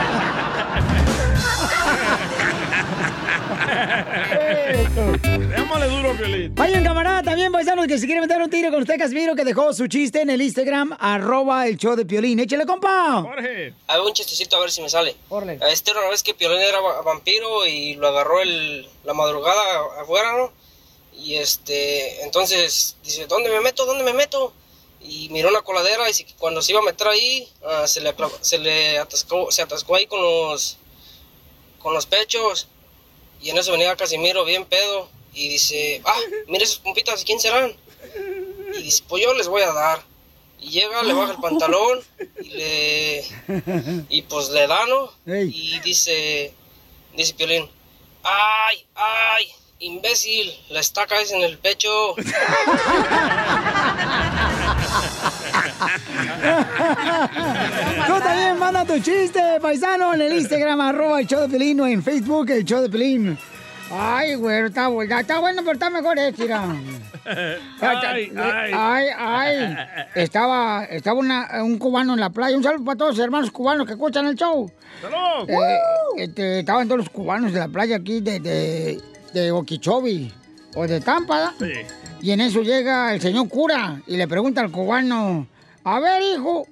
[6.16, 6.54] Piolín.
[6.54, 9.72] Vayan, camarada, también paisanos que se quiere meter un tiro con usted, Casimiro, que dejó
[9.72, 12.38] su chiste en el Instagram, arroba el show de Piolín.
[12.40, 13.22] Échale, compa.
[13.22, 13.74] Jorge.
[13.86, 15.16] Hay un chistecito a ver si me sale.
[15.28, 15.58] Órale.
[15.70, 19.62] Este era una vez que Piolín era va- vampiro y lo agarró el, la madrugada
[20.00, 20.52] afuera, ¿no?
[21.18, 23.86] Y este, entonces dice, ¿dónde me meto?
[23.86, 24.52] ¿Dónde me meto?
[25.00, 28.14] Y miró una coladera y si- cuando se iba a meter ahí, ah, se le,
[28.40, 30.78] se le atascó, se atascó ahí con los,
[31.78, 32.68] con los pechos.
[33.40, 36.18] Y en eso venía Casimiro bien pedo y dice, ah,
[36.48, 37.70] mira esas pompitas, ¿quién serán?
[38.78, 40.02] Y dice, pues yo les voy a dar.
[40.58, 42.00] Y llega, le baja el pantalón
[42.40, 43.24] y le
[44.08, 45.12] y pues le da, ¿no?
[45.26, 46.54] Y dice,
[47.14, 47.68] dice Piolín,
[48.22, 49.44] ay, ay,
[49.80, 52.14] imbécil, la estaca es en el pecho.
[58.06, 61.86] Tú también manda tu chiste, paisano, en el Instagram, arroba el show de Pelín, o
[61.86, 63.38] en Facebook, el show de Pelín.
[63.90, 66.64] Ay, güey, está bueno, está bueno, pero está mejor este, mira.
[67.80, 68.72] Ay, ay.
[68.74, 69.76] ay, ay.
[70.14, 72.56] Estaba, estaba una- un cubano en la playa.
[72.56, 74.70] Un saludo para todos los hermanos cubanos que escuchan el show.
[75.00, 75.48] ¡Salud!
[75.50, 75.78] Eh,
[76.18, 79.00] este, estaban todos los cubanos de la playa aquí de, de,
[79.32, 80.32] de Okeechobee
[80.74, 81.52] o de Tampa.
[81.58, 81.78] ¿verdad?
[82.22, 85.46] Y en eso llega el señor cura y le pregunta al cubano,
[85.84, 86.66] a ver hijo,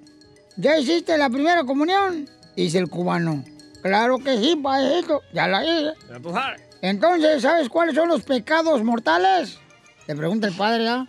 [0.57, 2.29] ¿ya hiciste la primera comunión?
[2.57, 3.45] Dice el cubano,
[3.83, 5.93] claro que sí, paejito, ya la hice.
[6.11, 6.63] Ya tú sabes.
[6.89, 9.59] Entonces, ¿sabes cuáles son los pecados mortales?
[10.07, 11.07] Le pregunta el padre, ¿ah?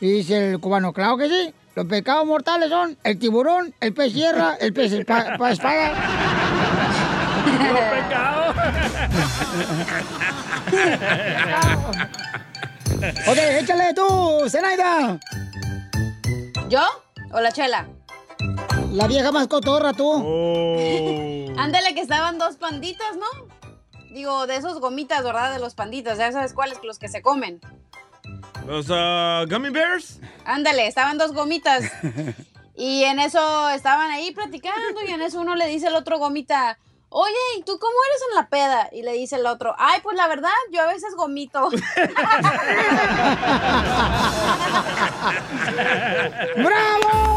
[0.00, 1.52] Y dice el cubano, claro que sí.
[1.74, 5.94] Los pecados mortales son el tiburón, el pez sierra, el pez espa- pa- espada.
[7.72, 8.56] Los pecados.
[13.26, 15.18] Ok, échale tú, Zenaida.
[16.68, 16.82] ¿Yo
[17.32, 17.88] o la chela?
[18.92, 20.12] La vieja más cotorra, tú.
[21.58, 23.59] Ándale, que estaban dos panditas, ¿no?
[24.10, 25.52] Digo, de esos gomitas, ¿verdad?
[25.52, 27.60] De los panditas, ya sabes cuáles, los que se comen.
[28.66, 30.20] Los ah, gummy bears.
[30.44, 31.84] Ándale, estaban dos gomitas.
[32.80, 36.78] Y en eso estaban ahí platicando y en eso uno le dice al otro gomita,
[37.10, 38.88] oye, ¿y tú cómo eres en la peda?
[38.90, 41.68] Y le dice el otro, ay, pues la verdad, yo a veces gomito.
[46.56, 47.30] ¡Bravo!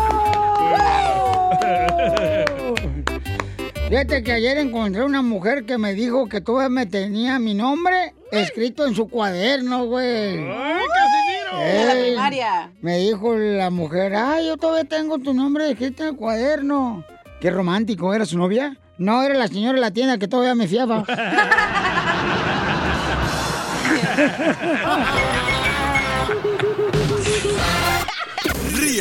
[3.93, 8.15] Fíjate que ayer encontré una mujer que me dijo que todavía me tenía mi nombre
[8.31, 10.39] escrito en su cuaderno, güey.
[10.39, 11.59] ¡Ay, Casimiro!
[11.59, 12.71] De la primaria.
[12.81, 17.05] Me dijo la mujer, ay, yo todavía tengo tu nombre escrito en el cuaderno.
[17.39, 18.75] Qué romántico, ¿era su novia?
[18.97, 21.05] No, era la señora de la tienda que todavía me fiaba.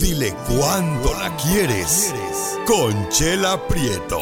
[0.00, 2.14] Dile cuándo la quieres.
[2.66, 4.20] Conchela Prieto.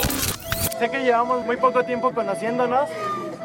[0.78, 2.88] Sé que llevamos muy poco tiempo conociéndonos.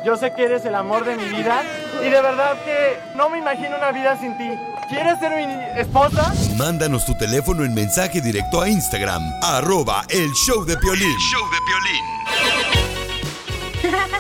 [0.06, 1.64] Yo sé que eres el amor de mi vida.
[2.02, 4.50] Y de verdad que no me imagino una vida sin ti.
[4.90, 6.32] ¿Quieres ser mi esposa?
[6.56, 11.16] Mándanos tu teléfono en mensaje directo a Instagram, arroba el show de violín.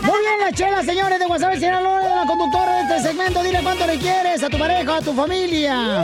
[0.01, 3.43] Muy bien, la chela, señores de Guasave, Sinaloa, la conductora de este segmento.
[3.43, 6.03] Dile cuánto le quieres a tu pareja, a tu familia.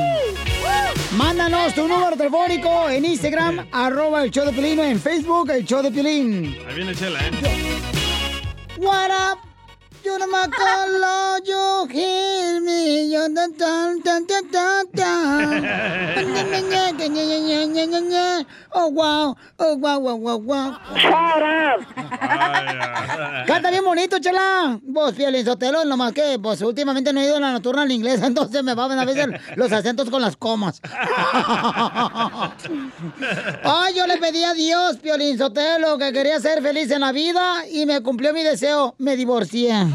[1.17, 5.81] Mándanos tu número telefónico en Instagram, arroba el show de Piolín, en Facebook, el show
[5.81, 6.57] de Piolín.
[6.67, 7.31] Ahí viene Chela, ¿eh?
[8.77, 9.39] What up?
[10.03, 15.65] You know my color, you hear me, you dun dun dun dun dun.
[18.77, 20.75] Oh wow, oh wow, wow, wow, wow.
[23.47, 24.77] Canta bien bonito, chela.
[24.83, 28.61] Vos, Piolín Sotelo, nomás que, pues, últimamente no he ido a la nocturna inglesa, entonces
[28.63, 30.81] me van a veces los acentos con las comas.
[33.63, 37.65] Ay, yo le pedí a Dios, Piolín Sotelo, que quería ser feliz en la vida
[37.71, 38.95] y me cumplió mi deseo.
[38.97, 39.73] Me divorcié.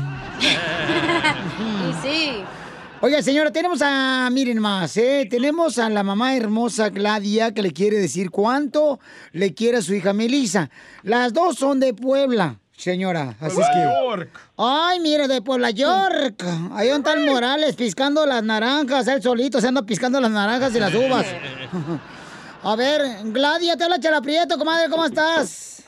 [0.40, 2.42] y sí.
[3.02, 5.26] Oiga, señora, tenemos a, miren más, ¿eh?
[5.30, 9.00] Tenemos a la mamá hermosa Gladia que le quiere decir cuánto
[9.32, 10.68] le quiere a su hija Melissa.
[11.02, 13.36] Las dos son de Puebla, señora.
[13.40, 14.28] Así es que...
[14.58, 16.44] Ay, mire, de Puebla, York.
[16.72, 19.08] Ahí está el Morales piscando las naranjas.
[19.08, 21.24] Él solito se anda piscando las naranjas y las uvas.
[22.62, 25.79] A ver, Gladia, te habla Chela Prieto, comadre, ¿cómo estás?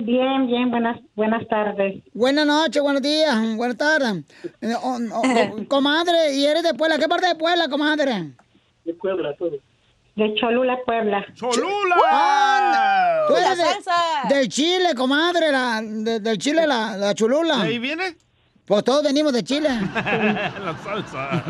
[0.00, 2.02] Bien, bien, buenas, buenas tardes.
[2.12, 4.24] Buenas noches, buenos días, buenas tardes.
[4.60, 6.98] Eh, oh, oh, oh, comadre, ¿y eres de Puebla?
[6.98, 8.32] ¿Qué parte de Puebla, comadre?
[8.84, 9.52] De Puebla, todo.
[10.16, 11.24] De Cholula, Puebla.
[11.34, 11.96] ¡Cholula!
[12.10, 13.26] ¡Anda!
[13.28, 14.28] Tú eres de- salsa.
[14.28, 17.58] del Chile, comadre, la, de- del Chile, la, la chulula.
[17.58, 18.16] ¿De ahí viene?
[18.64, 19.68] Pues todos venimos de Chile.
[19.94, 21.44] La salsa.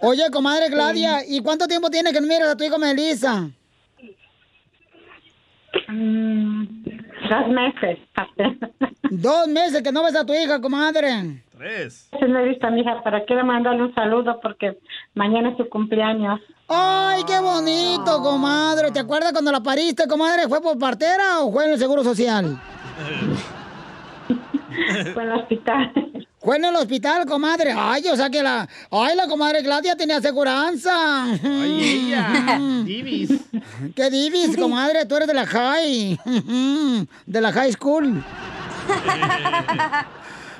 [0.00, 3.48] Oye, comadre Gladia, ¿y cuánto tiempo tiene que no miras a tu hijo Melissa?
[5.92, 6.64] Mm,
[7.28, 7.98] dos meses.
[9.10, 11.42] Dos meses que no ves a tu hija, comadre.
[11.58, 12.08] Tres.
[12.18, 14.78] Le he visto a mi hija, para quiero mandarle un saludo porque
[15.14, 16.40] mañana es su cumpleaños.
[16.68, 18.90] ¡Ay, qué bonito, comadre!
[18.90, 20.48] ¿Te acuerdas cuando la pariste, comadre?
[20.48, 22.56] ¿Fue por partera o fue en el Seguro Social?
[25.12, 25.92] Fue en el hospital.
[26.42, 27.72] Fue en el hospital, comadre.
[27.76, 28.68] Ay, o sea que la...
[28.90, 31.24] Ay, la comadre Claudia tenía aseguranza.
[31.24, 32.58] Ay, ella.
[32.84, 33.30] Divis.
[33.94, 35.06] ¿Qué divis, comadre?
[35.06, 36.18] Tú eres de la high.
[37.26, 38.24] De la high school.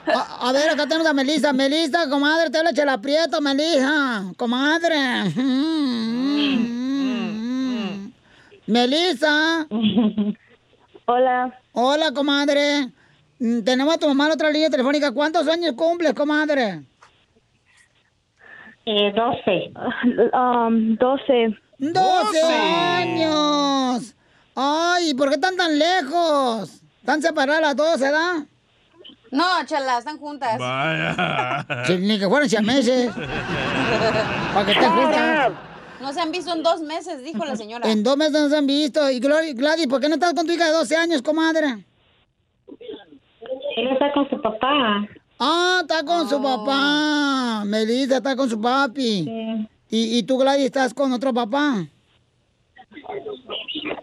[0.07, 1.53] A, a ver, acá tenemos a Melissa.
[1.53, 4.25] Melissa, comadre, te le la aprieto, Melissa.
[4.37, 5.33] Comadre.
[8.67, 9.67] Melissa.
[11.07, 11.59] Hola.
[11.73, 12.93] Hola, comadre.
[13.43, 15.11] Mm, Tenemos a tu mamá en otra línea telefónica.
[15.11, 16.83] ¿Cuántos años cumples, comadre?
[18.87, 19.73] Eh, 12.
[20.33, 21.59] Um, 12.
[21.79, 24.15] 12 años.
[24.55, 26.83] Ay, ¿por qué están tan lejos?
[27.01, 28.35] ¿Están separadas las dos, edad?
[29.33, 30.57] No, chala, están juntas.
[30.59, 31.67] Vaya.
[31.87, 33.11] Sí, ni que fueran siameses.
[34.55, 35.53] Para que estén juntas.
[36.01, 37.91] No se han visto en dos meses, dijo la señora.
[37.91, 39.11] En dos meses no se han visto.
[39.11, 41.85] Y Gladys, ¿por qué no estás con tu hija de 12 años, comadre?
[43.77, 45.07] Él está con su papá.
[45.39, 47.65] Ah, está con su papá.
[47.65, 49.29] Melissa está con su papi.
[49.91, 51.87] ¿Y, y tú, Gladys, estás con otro papá?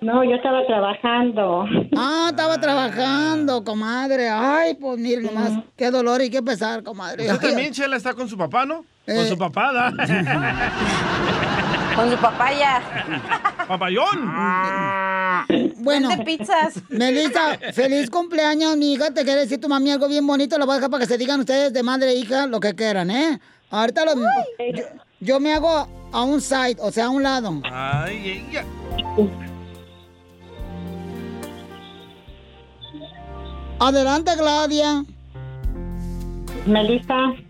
[0.02, 1.66] No, yo estaba trabajando.
[1.96, 4.30] Ah, estaba trabajando, comadre.
[4.30, 7.32] Ay, pues mire nomás, qué dolor y qué pesar, comadre.
[7.32, 8.78] Usted también, Chela, está con su papá, ¿no?
[9.06, 9.26] Con Eh.
[9.28, 9.92] su papá, ¿da?
[12.00, 12.82] Con su papaya.
[13.68, 14.32] Papayón.
[15.80, 16.82] Bueno, Vende pizzas.
[16.88, 19.12] Melissa, feliz cumpleaños, mi hija.
[19.14, 20.58] Te quiere decir tu mami algo bien bonito.
[20.58, 22.74] Lo voy a dejar para que se digan ustedes de madre e hija lo que
[22.74, 23.42] quieran, ¿eh?
[23.70, 24.84] Ahorita lo, yo,
[25.20, 27.62] yo me hago a un side, o sea, a un lado.
[27.70, 28.64] Ay, ella.
[33.78, 35.04] Adelante, Gladia.
[36.66, 37.49] Melissa.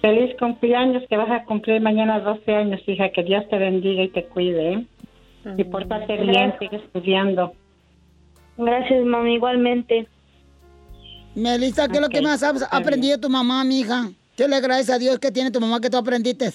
[0.00, 3.10] Feliz cumpleaños que vas a cumplir mañana 12 años, hija.
[3.10, 4.72] Que Dios te bendiga y te cuide.
[4.72, 4.86] ¿eh?
[5.56, 7.52] Y pórtate bien, sigue estudiando.
[8.56, 10.08] Gracias, mami, igualmente.
[11.34, 14.10] Melissa, ¿qué es lo que más has aprendido de tu mamá, mi hija?
[14.36, 16.50] ¿Qué le agradeces a Dios que tiene tu mamá que tú aprendiste?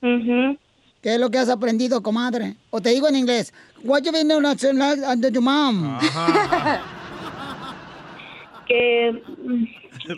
[0.00, 2.56] ¿Qué es lo que has aprendido, comadre?
[2.70, 3.52] O te digo en inglés,
[3.84, 5.98] what you been doing under your mom?
[8.66, 9.12] que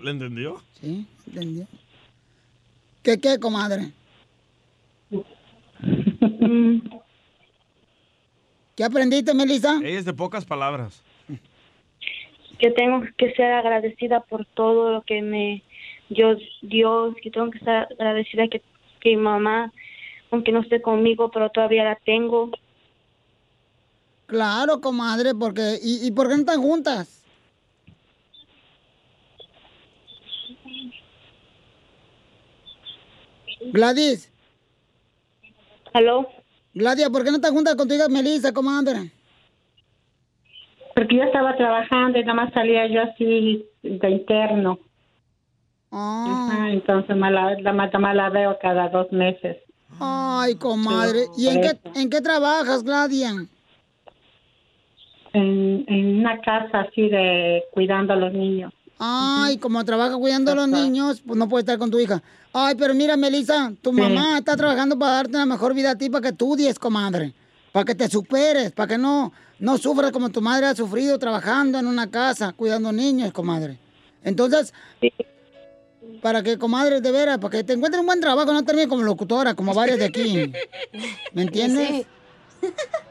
[0.03, 0.61] ¿Le entendió?
[0.81, 1.67] Sí, entendió.
[3.05, 3.93] ¿Qué qué, comadre?
[8.75, 9.79] ¿Qué aprendiste, Melissa?
[9.85, 11.03] Ella es de pocas palabras.
[12.59, 15.63] que tengo que ser agradecida por todo lo que me
[16.09, 18.63] dio Dios, que tengo que estar agradecida que,
[19.01, 19.71] que mi mamá,
[20.31, 22.51] aunque no esté conmigo, pero todavía la tengo.
[24.27, 27.24] Claro, comadre, porque ¿y, y por qué no están juntas?
[33.73, 34.31] Gladys.
[35.93, 36.29] ¿Aló?
[36.75, 39.11] Gladia, ¿por qué no estás juntas con tu hija Melissa, comadre?
[40.95, 44.79] Porque yo estaba trabajando y nada más salía yo así de interno.
[45.91, 49.59] Ajá, entonces la, la, más la veo cada dos meses.
[50.01, 51.27] Ay, comadre.
[51.37, 53.31] ¿Y en qué, en qué trabajas, Gladia?
[55.33, 58.73] En, en una casa así de cuidando a los niños.
[58.99, 62.23] Ay, como trabaja cuidando a los niños, pues no puede estar con tu hija.
[62.53, 64.01] Ay, pero mira, Melissa, tu Sí.
[64.01, 67.35] mamá está trabajando para darte una mejor vida a ti, para que estudies, comadre.
[67.73, 71.79] Para que te superes, para que no, no sufras como tu madre ha sufrido trabajando
[71.79, 73.79] en una casa, cuidando niños, comadre.
[74.23, 74.73] Entonces,
[76.23, 79.03] para que, comadre, de veras, para que te encuentres un buen trabajo, no termines como
[79.03, 80.53] locutora, como varias de aquí.
[81.33, 82.07] ¿Me entiendes?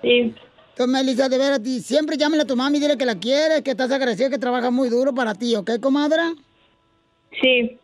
[0.02, 0.34] Sí.
[0.74, 3.72] Entonces, Melissa, de veras, siempre llámale a tu mami y dile que la quieres, que
[3.72, 6.34] estás agradecida, que trabaja muy duro para ti, ¿ok, comadre?
[7.40, 7.78] Sí.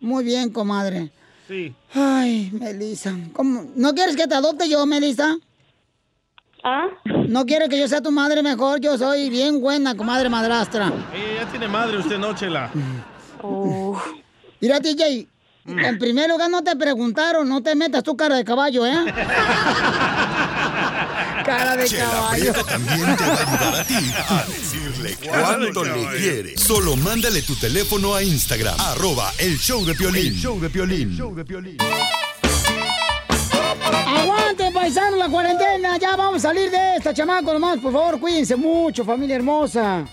[0.00, 1.10] Muy bien, comadre.
[1.46, 1.74] Sí.
[1.92, 3.14] Ay, Melissa.
[3.34, 3.66] ¿cómo?
[3.76, 5.36] ¿No quieres que te adopte yo, Melissa?
[6.64, 6.86] ¿Ah?
[7.28, 8.80] ¿No quieres que yo sea tu madre mejor?
[8.80, 10.86] Yo soy bien buena, comadre madrastra.
[11.12, 12.70] Ella ya tiene madre, usted no, Chela.
[14.58, 15.28] Mira, DJ,
[15.66, 18.96] en primer lugar no te preguntaron, no te metas tu cara de caballo, ¿eh?
[21.58, 22.52] cara de Chela caballo.
[22.52, 23.94] Prieto también te va a ayudar a ti
[24.28, 26.58] a decirle cuánto le quiere.
[26.58, 30.34] Solo mándale tu teléfono a Instagram, arroba el show de Piolín.
[30.34, 31.78] El show de Piolín.
[34.06, 35.98] Aguante, paisano, la cuarentena.
[35.98, 37.78] Ya vamos a salir de esta, chamaco, nomás.
[37.78, 40.04] Por favor, cuídense mucho, familia hermosa.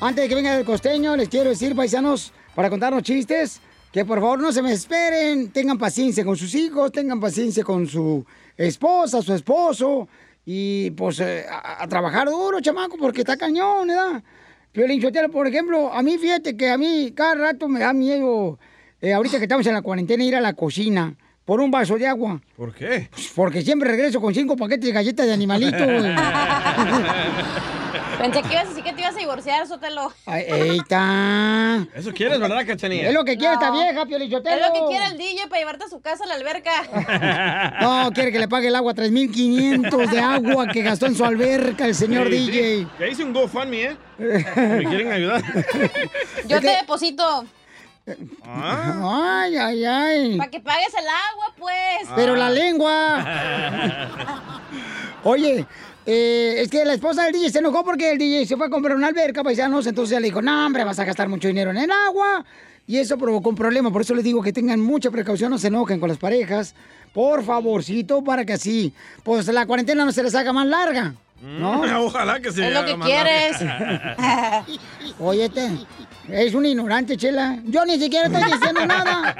[0.00, 3.60] Antes de que venga el costeño, les quiero decir, paisanos, para contarnos chistes,
[3.92, 5.50] que por favor no se me esperen.
[5.50, 8.24] Tengan paciencia con sus hijos, tengan paciencia con su
[8.56, 10.08] esposa, su esposo.
[10.44, 14.22] Y pues eh, a, a trabajar duro, chamaco, porque está cañón, ¿verdad?
[14.72, 18.58] Piolín Sotelo, por ejemplo, a mí fíjate que a mí cada rato me da miedo,
[19.00, 21.14] eh, ahorita que estamos en la cuarentena, ir a la cocina
[21.44, 22.40] por un vaso de agua.
[22.56, 23.08] ¿Por qué?
[23.12, 25.76] Pues porque siempre regreso con cinco paquetes de galletas de animalito.
[28.22, 30.12] Pensé que ibas a decir que te ibas a divorciar, Sotelo.
[30.26, 31.84] Ay, ahí está.
[31.92, 33.08] Eso quieres, ¿verdad, Cachanilla?
[33.08, 34.56] Es lo que quiere esta vieja, Piolín Sotelo.
[34.56, 36.70] Es lo que quiere el DJ para llevarte a su casa a la alberca.
[37.82, 41.84] No, quiere que le pague el agua 3.500 de agua que gastó en su alberca
[41.86, 42.50] el señor Sí, sí.
[42.50, 42.86] DJ.
[43.00, 43.96] Ya hice un GoFundMe, ¿eh?
[44.18, 45.42] ¿Me quieren ayudar?
[46.46, 47.44] Yo te deposito.
[48.44, 49.42] Ah.
[49.44, 50.38] Ay, ay, ay.
[50.38, 52.08] Para que pagues el agua, pues.
[52.14, 53.24] Pero la lengua.
[55.24, 55.66] Oye,
[56.06, 58.70] eh, es que la esposa del DJ se enojó porque el DJ se fue a
[58.70, 59.86] comprar una alberca, paisanos.
[59.86, 62.44] Entonces ella le dijo, no, hombre, vas a gastar mucho dinero en el agua.
[62.86, 63.92] Y eso provocó un problema.
[63.92, 66.74] Por eso les digo que tengan mucha precaución, no se enojen con las parejas.
[67.12, 68.92] Por favorcito, para que así,
[69.22, 71.14] pues la cuarentena no se les haga más larga.
[71.40, 71.78] ¿No?
[71.78, 73.56] Mm, Ojalá que se Es lo haga que más quieres.
[75.20, 75.70] Óyete,
[76.28, 77.58] es un ignorante, Chela.
[77.64, 79.34] Yo ni siquiera estoy diciendo nada.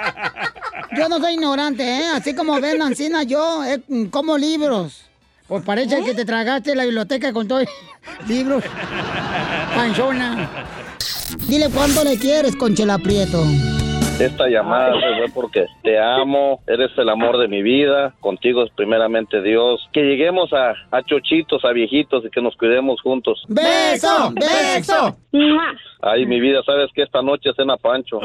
[0.97, 2.07] Yo no soy ignorante, ¿eh?
[2.15, 5.12] Así como ven, Ancina, yo eh, como libros.
[5.53, 7.65] Pues parece que te tragaste la biblioteca con todos
[8.27, 8.65] libros.
[9.77, 10.49] Panchona.
[11.47, 13.45] Dile cuánto le quieres, Conchela Prieto.
[14.19, 18.71] Esta llamada se fue porque te amo, eres el amor de mi vida, contigo es
[18.75, 19.87] primeramente Dios.
[19.93, 23.45] Que lleguemos a, a chochitos, a viejitos y que nos cuidemos juntos.
[23.49, 24.33] ¡Beso!
[24.33, 25.19] ¡Beso!
[26.01, 28.21] Ay, mi vida, sabes que esta noche cena Pancho.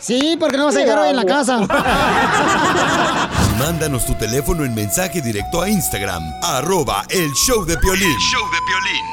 [0.00, 1.60] Sí, porque no vas a llegar hoy en la casa.
[3.60, 8.16] Mándanos tu teléfono en mensaje directo a Instagram, arroba el show de Piolín.
[8.18, 9.04] show de Piolín.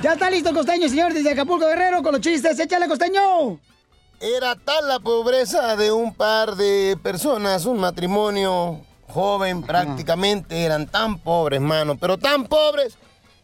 [0.00, 2.56] Ya está listo, Costeño, señor, desde Acapulco Guerrero, con los chistes.
[2.60, 3.58] ¡Échale, Costeño!
[4.20, 11.18] Era tal la pobreza de un par de personas, un matrimonio joven prácticamente, eran tan
[11.18, 12.96] pobres, mano, pero tan pobres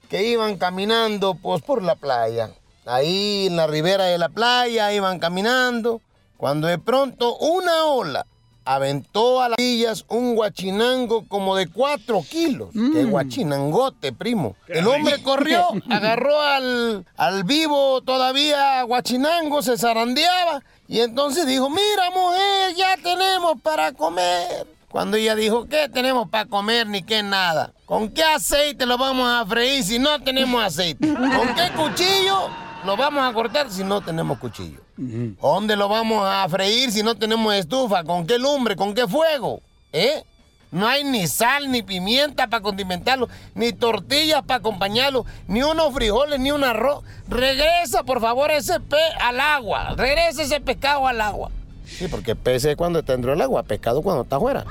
[0.09, 2.51] que iban caminando pues por la playa.
[2.87, 6.01] Ahí en la ribera de la playa iban caminando,
[6.37, 8.27] cuando de pronto una ola
[8.65, 12.71] aventó a las villas un guachinango como de cuatro kilos.
[12.73, 14.57] ¡Qué guachinangote, primo!
[14.69, 22.11] El hombre corrió, agarró al, al vivo todavía guachinango, se zarandeaba y entonces dijo, mira
[22.11, 24.67] mujer, ya tenemos para comer.
[24.91, 27.73] Cuando ella dijo, ¿qué tenemos para comer ni qué nada?
[27.87, 31.09] ¿Con qué aceite lo vamos a freír si no tenemos aceite?
[31.15, 32.51] ¿Con qué cuchillo
[32.85, 34.81] lo vamos a cortar si no tenemos cuchillo?
[34.97, 38.05] ¿Dónde lo vamos a freír si no tenemos estufa?
[38.05, 38.77] ¿Con qué lumbre?
[38.77, 39.61] ¿Con qué fuego?
[39.93, 40.25] ¿Eh?
[40.71, 46.41] No hay ni sal, ni pimienta para condimentarlo, ni tortillas para acompañarlo, ni unos frijoles,
[46.41, 47.05] ni un arroz.
[47.29, 49.95] Regresa, por favor, ese pe al agua.
[49.97, 51.51] Regresa ese pescado al agua.
[51.85, 54.65] Sí, porque pez es cuando está dentro del agua, pescado cuando está afuera.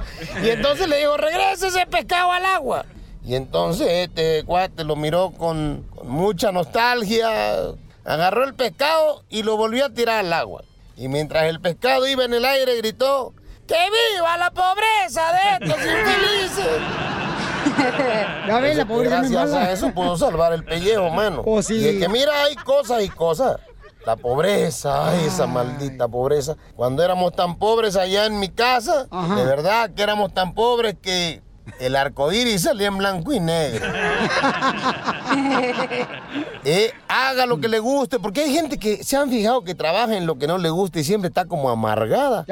[0.44, 2.84] Y entonces le digo, regresa ese pescado al agua.
[3.24, 7.76] Y entonces este cuate lo miró con, con mucha nostalgia,
[8.06, 10.64] agarró el pescado y lo volvió a tirar al agua.
[10.96, 13.34] Y mientras el pescado iba en el aire, gritó,
[13.68, 16.82] ¡Que viva la pobreza de estos infelices!
[18.48, 21.44] Ya ves, la pobreza es Gracias a eso pudo salvar el pellejo, mano.
[21.46, 21.76] Oh, sí.
[21.76, 23.58] Y es que mira, hay cosas y cosas.
[24.06, 26.58] La pobreza, ay, esa maldita pobreza.
[26.76, 31.42] Cuando éramos tan pobres allá en mi casa, de verdad que éramos tan pobres que
[31.80, 33.86] el arco iris salía en blanco y negro.
[36.64, 40.16] Eh, haga lo que le guste, porque hay gente que se han fijado que trabaja
[40.16, 42.46] en lo que no le gusta y siempre está como amargada.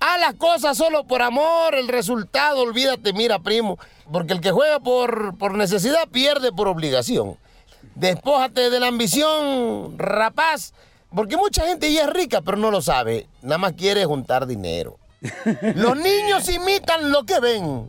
[0.00, 3.78] Haz las cosas solo por amor, el resultado, olvídate, mira, primo.
[4.12, 7.36] Porque el que juega por, por necesidad pierde por obligación.
[7.96, 10.72] Despójate de la ambición, rapaz.
[11.14, 13.26] Porque mucha gente ya es rica, pero no lo sabe.
[13.42, 14.98] Nada más quiere juntar dinero.
[15.74, 17.88] Los niños imitan lo que ven.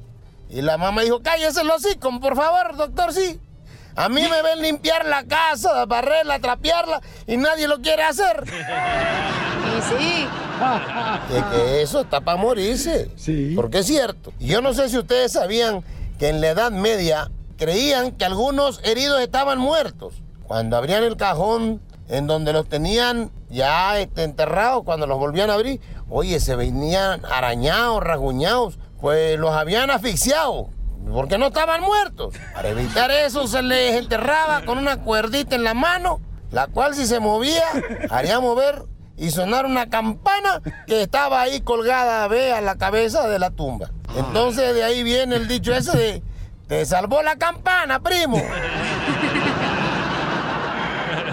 [0.49, 3.39] Y la mamá dijo, cállese los hocico, por favor, doctor, sí.
[3.95, 8.43] A mí me ven limpiar la casa, barrerla, trapearla, y nadie lo quiere hacer.
[9.65, 10.27] Y sí.
[11.27, 13.09] Que, que eso está para morirse.
[13.15, 13.53] Sí.
[13.55, 14.31] Porque es cierto.
[14.39, 15.83] Yo no sé si ustedes sabían
[16.19, 20.13] que en la Edad Media creían que algunos heridos estaban muertos.
[20.43, 25.55] Cuando abrían el cajón en donde los tenían ya este, enterrados, cuando los volvían a
[25.55, 30.69] abrir, oye, se venían arañados, rasguñados, pues los habían asfixiado.
[31.13, 32.33] Porque no estaban muertos.
[32.55, 37.05] Para evitar eso se les enterraba con una cuerdita en la mano, la cual si
[37.05, 37.61] se movía
[38.09, 38.85] haría mover
[39.15, 43.91] y sonar una campana que estaba ahí colgada, ve, a la cabeza de la tumba.
[44.17, 46.23] Entonces de ahí viene el dicho ese de,
[46.67, 48.41] te salvó la campana, primo.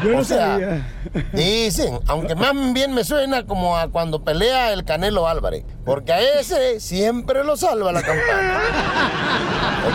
[0.02, 0.86] Yo no O sea, sabía.
[1.32, 6.20] Dicen, aunque más bien me suena como a cuando pelea el Canelo Álvarez, porque a
[6.40, 8.60] ese siempre lo salva la campana.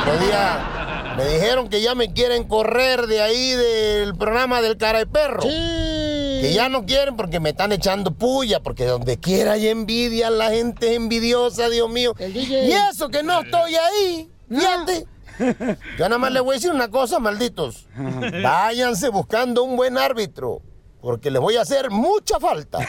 [0.02, 5.00] Otro día Me dijeron que ya me quieren correr de ahí del programa del cara
[5.00, 5.42] de perro.
[5.42, 10.52] Que ya no quieren porque me están echando puya, porque donde quiera hay envidia, la
[10.52, 12.14] gente es envidiosa, Dios mío.
[12.20, 15.08] Y eso que no estoy ahí, fíjate.
[15.40, 17.88] Yo nada más les voy a decir una cosa, malditos.
[18.44, 20.62] Váyanse buscando un buen árbitro,
[21.02, 22.80] porque les voy a hacer mucha falta.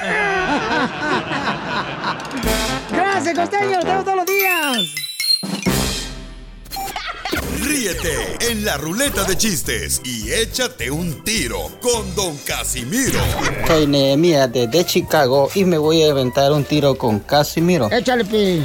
[2.90, 4.94] Gracias, Costeño, todos los días.
[7.60, 13.20] Ríete en la ruleta de chistes y échate un tiro con Don Casimiro.
[13.66, 17.90] Soy Nehemías desde Chicago y me voy a aventar un tiro con Casimiro.
[17.90, 18.64] Échale, pi.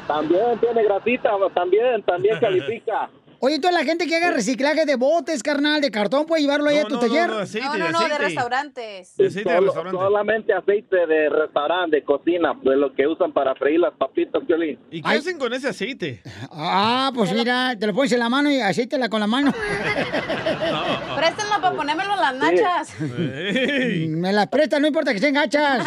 [0.07, 3.11] También tiene grasita, también, también califica.
[3.45, 6.79] Oye, toda la gente que haga reciclaje de botes, carnal, de cartón, puede llevarlo ahí
[6.79, 7.29] a tu taller.
[7.29, 9.15] No, no, no, de restaurantes.
[9.43, 14.45] Solo- solamente aceite de restaurante, de cocina, de lo que usan para freír las papitas,
[14.47, 14.79] Piolín.
[14.93, 16.23] ¿Y qué hacen con ese aceite?
[16.53, 19.53] Ah, pues mira, te lo pones en la mano y aceítela con la mano.
[21.17, 22.95] Préstenlo para ponérmelo en las nachas.
[23.01, 25.85] Me las presta, no importa que sean gachas.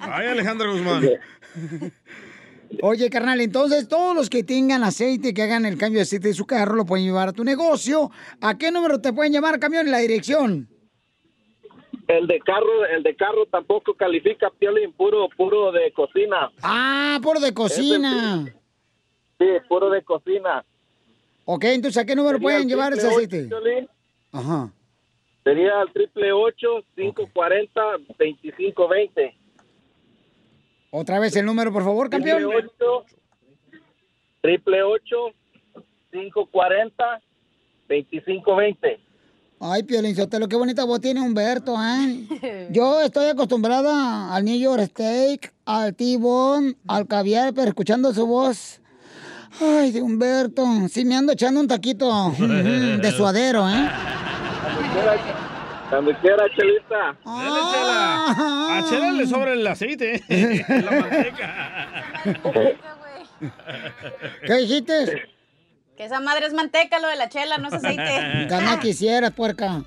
[0.00, 1.08] Ay, Alejandro Guzmán.
[2.82, 6.34] Oye, carnal, entonces todos los que tengan aceite, que hagan el cambio de aceite de
[6.34, 8.10] su carro, lo pueden llevar a tu negocio.
[8.40, 9.90] ¿A qué número te pueden llamar, camión?
[9.90, 10.68] La dirección.
[12.06, 16.50] El de carro, el de carro tampoco califica, Piolín, puro, puro de cocina.
[16.62, 18.44] Ah, por de cocina.
[19.38, 20.64] Sí, puro de cocina.
[21.44, 23.44] Ok, entonces ¿a qué número Sería pueden llevar ese aceite?
[23.44, 23.88] Piolín.
[24.32, 24.72] Ajá.
[25.44, 27.80] Sería el triple ocho, cinco cuarenta,
[28.18, 29.36] veinticinco veinte.
[30.90, 32.42] Otra vez el número, por favor, campeón.
[34.40, 35.16] Triple ocho,
[36.10, 37.20] cinco cuarenta,
[37.88, 39.00] veinticinco veinte.
[39.60, 42.68] Ay, Piolín Sotelo, qué bonita voz tiene Humberto, ¿eh?
[42.72, 48.80] Yo estoy acostumbrada al New York Steak, al T-Bone, al caviar, pero escuchando su voz...
[49.60, 53.88] Ay, de Humberto, sí me ando echando un taquito de suadero, ¿eh?
[55.90, 57.16] Cuando quiera, Chelita.
[57.24, 58.78] Dale, Chela.
[58.78, 60.22] A Chela le sobra el aceite.
[60.68, 61.76] La manteca.
[64.46, 65.28] ¿Qué dijiste?
[65.96, 68.46] Que esa madre es manteca, lo de la chela, no es aceite.
[68.48, 69.82] Gana quisieras, puerca.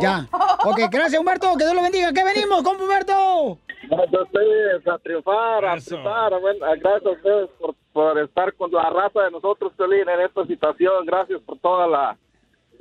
[0.00, 0.26] Ya.
[0.64, 1.56] Ok, gracias, Humberto.
[1.56, 2.12] Que Dios lo bendiga.
[2.12, 3.58] ¿Qué venimos, compa Humberto?
[3.88, 6.40] Gracias a ustedes, a triunfar, a triunfar.
[6.40, 10.46] Bueno, gracias a ustedes por, por estar con la raza de nosotros, Piolín, en esta
[10.46, 11.06] situación.
[11.06, 12.16] Gracias por toda la,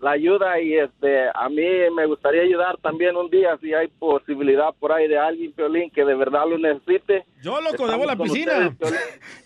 [0.01, 1.65] la ayuda y este a mí
[1.95, 6.05] me gustaría ayudar también un día si hay posibilidad por ahí de alguien, Piolín, que
[6.05, 7.25] de verdad lo necesite.
[7.41, 8.69] Yo, loco, debo la piscina.
[8.69, 8.99] ustedes, Piolín.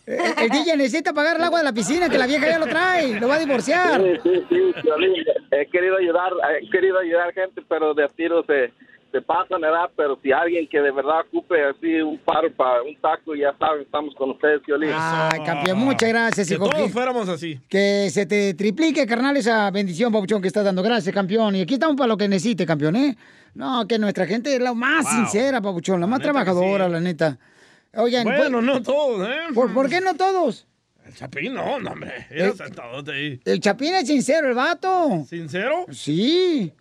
[0.05, 2.67] El, el DJ necesita pagar el agua de la piscina, que la vieja ya lo
[2.67, 3.19] trae.
[3.19, 4.01] Lo va a divorciar.
[4.01, 5.23] Sí, sí, sí, Piolín.
[5.51, 8.71] He querido ayudar, he querido ayudar gente, pero de tiro se,
[9.11, 9.89] se pasan, ¿verdad?
[9.95, 13.81] Pero si alguien que de verdad ocupe así un paro para un taco, ya saben,
[13.83, 14.91] estamos con ustedes, Piolín.
[14.93, 16.69] Ay, campeón, muchas gracias, Que hijo.
[16.69, 17.59] todos Que, fuéramos así.
[17.67, 20.81] que se te triplique, carnal, esa bendición, papuchón, que estás dando.
[20.81, 21.55] Gracias, campeón.
[21.55, 23.17] Y aquí estamos para lo que necesite, campeón, ¿eh?
[23.53, 25.13] No, que nuestra gente es la más Wow.
[25.13, 26.91] sincera, papuchón, la más trabajadora, sí.
[26.91, 27.37] la neta.
[27.95, 29.53] Oigan, Bueno, pues- no todos, ¿eh?
[29.53, 30.65] ¿por, por qué no todos?
[31.05, 32.27] El Chapín, no, no, hombre.
[32.29, 32.53] Era Eh.
[32.55, 33.39] sentadote ahí.
[33.43, 35.25] El Chapín es sincero, el vato.
[35.27, 35.85] ¿Sincero?
[35.91, 36.71] Sí.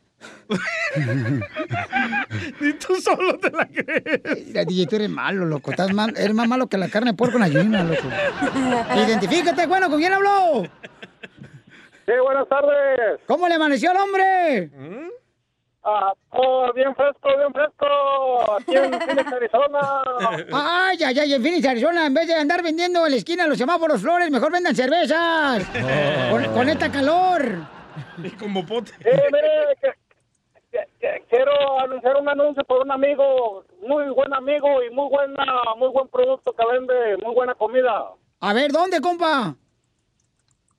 [2.61, 4.53] Ni tú solo te la crees.
[4.55, 5.71] La DJ, tú eres malo, loco.
[5.71, 8.03] Estás mal, eres más malo que la carne de puerco en ayuna, loco.
[9.07, 10.65] Identifícate, bueno, ¿con quién habló?
[12.07, 13.21] Sí, buenas tardes.
[13.27, 14.71] ¿Cómo le amaneció al hombre?
[15.83, 17.87] Ah, oh, bien fresco, bien fresco.
[18.59, 20.03] Aquí en Phoenix, Arizona.
[20.53, 23.57] Ay, ay, ay, en Phoenix, Arizona, en vez de andar vendiendo en la esquina los
[23.57, 25.65] semáforos flores, mejor vendan cervezas.
[26.31, 27.43] Con, con esta calor.
[28.23, 28.93] Y con bopote.
[28.99, 29.49] Sí, mire,
[29.81, 29.95] que-
[31.29, 35.45] quiero anunciar un anuncio por un amigo, muy buen amigo y muy buena,
[35.77, 38.13] muy buen producto que vende, muy buena comida.
[38.41, 39.55] A ver, ¿dónde, compa?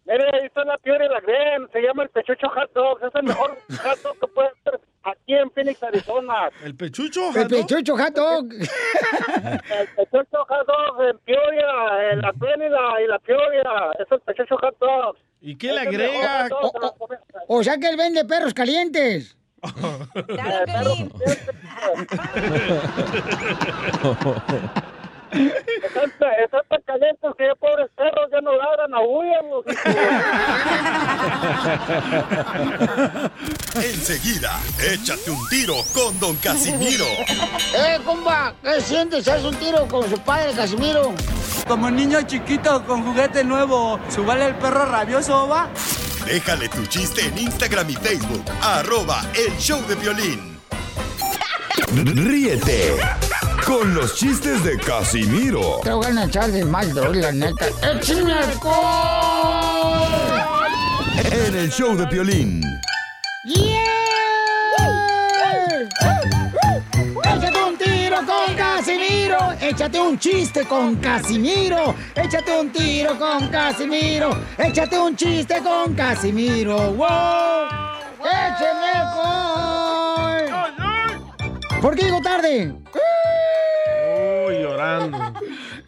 [0.06, 3.04] Mire, ahí está en la Piedra y la Glen, se llama el Pechucho Hot Dogs,
[3.04, 6.50] es el mejor hot dog que puede ser aquí en Phoenix, Arizona.
[6.64, 7.30] ¿El pechucho?
[7.36, 8.52] El pechucho hot dog.
[8.52, 13.64] El Pechucho Hot Dogs en Peoria, en la Glen y la, Peoria,
[14.00, 15.20] es el Pechucho Hot Dogs.
[15.40, 16.50] ¿Y qué le agrega?
[16.50, 17.22] hot dog la comida.
[17.48, 19.38] O sea que él vende perros calientes.
[25.32, 26.12] Están,
[26.44, 29.46] están tan calientes que ya pobres perros ya no ladran, aullan.
[33.76, 34.60] Enseguida,
[34.92, 37.06] échate un tiro con Don Casimiro.
[37.06, 39.26] Eh, compa, ¿qué sientes?
[39.30, 41.14] ¿Haz un tiro con su padre, Casimiro?
[41.68, 45.70] Como niño chiquito con juguete nuevo, ¿subale el perro rabioso, va?
[46.32, 50.58] Déjale tu chiste en Instagram y Facebook, arroba el show de violín.
[51.94, 52.96] Ríete
[53.66, 57.68] con los chistes de Casimiro Te voy a echar de mal, la neta.
[57.84, 59.92] ¡Échame alcohol!
[61.32, 62.71] en el show de Piolín.
[69.72, 71.96] Échate un chiste con Casimiro.
[72.14, 74.38] Échate un tiro con Casimiro.
[74.58, 76.92] Échate un chiste con Casimiro.
[76.92, 77.08] ¡Wow!
[78.20, 80.44] ¡Écheme alcohol!
[81.82, 82.76] ¿Por qué llego tarde?
[84.14, 85.18] Oh, llorando.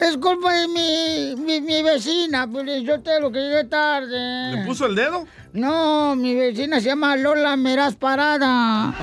[0.00, 4.56] Es culpa de mi, mi, mi vecina, pues yo te lo que llegué tarde.
[4.56, 5.26] ¿Le puso el dedo?
[5.52, 8.94] No, mi vecina se llama Lola Meraz Parada.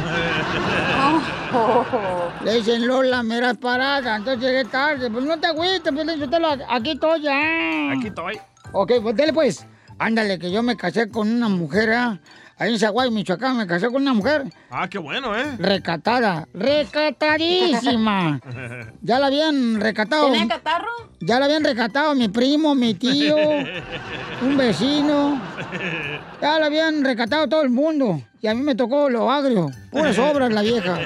[2.44, 5.10] Le dicen Lola Meraz Parada, entonces llegué tarde.
[5.10, 7.92] Pues no te agüites, pues yo te lo, aquí estoy ya.
[7.92, 8.40] Aquí estoy.
[8.74, 9.66] Ok, pues dele pues.
[10.00, 12.20] Ándale, que yo me casé con una mujer, ¿ah?
[12.62, 15.56] Ahí en Zaguay, Michoacán, me casé con una mujer Ah, qué bueno, ¿eh?
[15.58, 18.40] recatada, recatadísima.
[19.02, 20.30] Ya la habían recatado.
[20.32, 20.88] ¿Tenía catarro?
[21.22, 23.36] Ya la habían recatado mi primo, mi tío,
[24.44, 25.42] un vecino.
[26.40, 28.22] Ya la habían recatado todo el mundo.
[28.42, 29.72] Y a mí me tocó lo agrio.
[29.90, 31.00] Puras obras la vieja.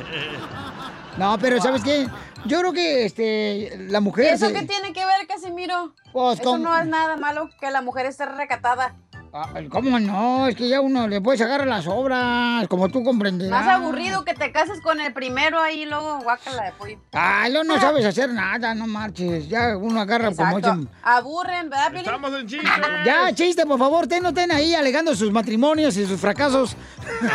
[1.18, 2.06] No, pero ¿sabes qué?
[2.48, 4.34] Yo creo que este, la mujer...
[4.34, 5.96] ¿Eso se- qué tiene que ver, Casimiro?
[6.12, 8.94] Pues, Eso con- no es nada malo que la mujer esté recatada.
[9.38, 10.48] Ah, ¿Cómo no?
[10.48, 13.66] Es que ya uno le puede sacar las obras, como tú comprenderás.
[13.66, 16.98] Más aburrido que te cases con el primero ahí y luego guácala de pollo.
[17.12, 19.50] Ay, no, no sabes hacer nada, no marches.
[19.50, 20.90] Ya uno agarra como dicen.
[21.04, 22.06] Aburren, ¿verdad, Piolín?
[22.06, 22.70] Estamos en chiste.
[23.04, 26.78] Ya, chiste, por favor, ten, no ten ahí alegando sus matrimonios y sus fracasos.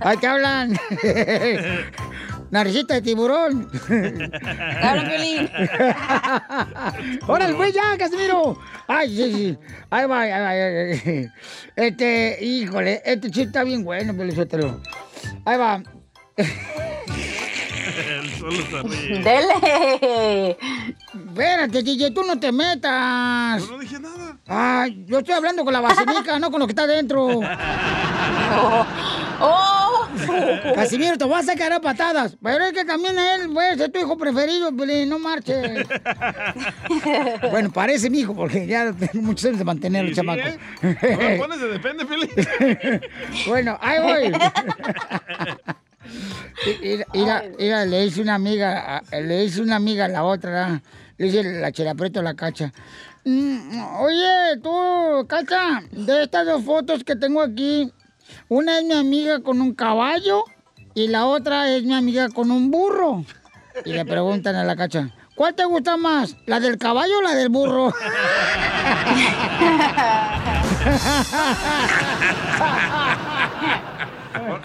[0.00, 0.78] Ay, te hablan.
[2.54, 3.68] Naricita de tiburón.
[3.88, 5.50] Claro, Piolín.
[7.26, 8.56] Órale, pues ya, Casimiro.
[8.86, 9.58] Ay, sí, sí.
[9.90, 10.66] Ahí va, ahí va, ahí va.
[11.74, 14.80] Este, híjole, este chiste está bien bueno, Pelizotero.
[15.44, 15.82] Ahí va.
[16.36, 16.46] Él
[18.38, 19.18] solo se ríe.
[19.18, 20.56] Dele.
[21.12, 23.66] Espérate, DJ, tú no te metas.
[23.66, 24.38] Yo no dije nada.
[24.46, 27.26] Ay, yo estoy hablando con la vacinica, no con lo que está dentro.
[29.40, 29.93] ¡Oh!
[30.74, 32.36] Casimiro, te voy a sacar a patadas.
[32.42, 35.86] Pero es que también él, pues, es tu hijo preferido, Pelín, no marches.
[37.50, 40.40] bueno, parece mi hijo, porque ya tengo muchos años de mantener el Sí, sí, chamaco.
[40.48, 40.58] ¿eh?
[40.82, 42.30] No me pones de depende, Piolín.
[43.46, 44.32] bueno, ahí voy.
[47.58, 50.82] Mira, le dice una amiga, a- le dice una amiga a la otra,
[51.18, 52.72] le dice la cherapreto a la cacha.
[53.24, 57.90] Mm, Oye, tú, Cacha, de estas dos fotos que tengo aquí,
[58.48, 60.44] una es mi amiga con un caballo
[60.94, 63.24] y la otra es mi amiga con un burro.
[63.84, 66.36] Y le preguntan a la Cacha, ¿cuál te gusta más?
[66.46, 67.92] ¿La del caballo o la del burro?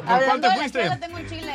[0.05, 0.89] Hablando de la fuiste?
[0.99, 1.53] tengo un chile.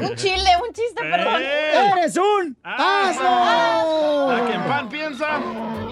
[0.00, 1.42] Un chile, un chiste, perdón.
[1.42, 4.30] ¡Eres un asno!
[4.30, 5.40] ¿A que en pan piensa?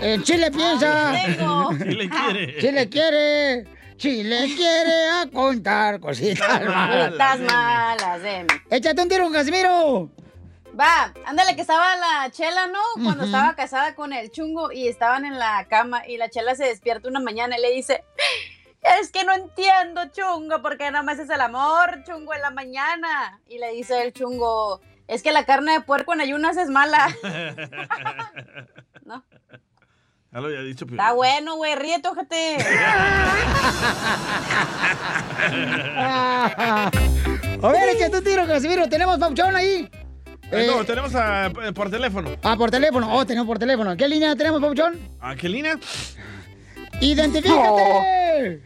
[0.01, 1.13] El chile piensa.
[1.25, 1.71] Tengo.
[1.79, 2.59] Chile quiere.
[2.59, 3.67] Chile quiere.
[3.97, 7.11] Chile quiere a contar cositas malas.
[7.13, 8.61] Putas malas mí.
[8.71, 10.11] Échate un tiro, Casimiro.
[10.79, 12.81] Va, ándale, que estaba la chela, ¿no?
[13.05, 16.65] Cuando estaba casada con el chungo y estaban en la cama y la chela se
[16.65, 18.03] despierta una mañana y le dice,
[19.01, 23.39] es que no entiendo, chungo, porque nada más es el amor, chungo, en la mañana.
[23.49, 27.15] Y le dice el chungo, es que la carne de puerco en ayunas es mala.
[29.05, 29.25] No.
[30.33, 30.87] Ya lo había dicho.
[30.89, 32.57] Está bueno, güey, ríete, ojete.
[37.63, 38.89] A ver, échate un tiro, Casimiro.
[38.89, 39.89] ¿Tenemos pauchón ahí?
[40.51, 42.31] Eh, Eh, no, tenemos a- eh, por teléfono.
[42.43, 43.15] Ah, por teléfono.
[43.15, 43.97] Oh, tenemos por teléfono.
[43.97, 44.99] ¿Qué línea tenemos, pauchón?
[45.21, 45.79] ¿A qué línea?
[47.01, 48.63] ¡Identifícate!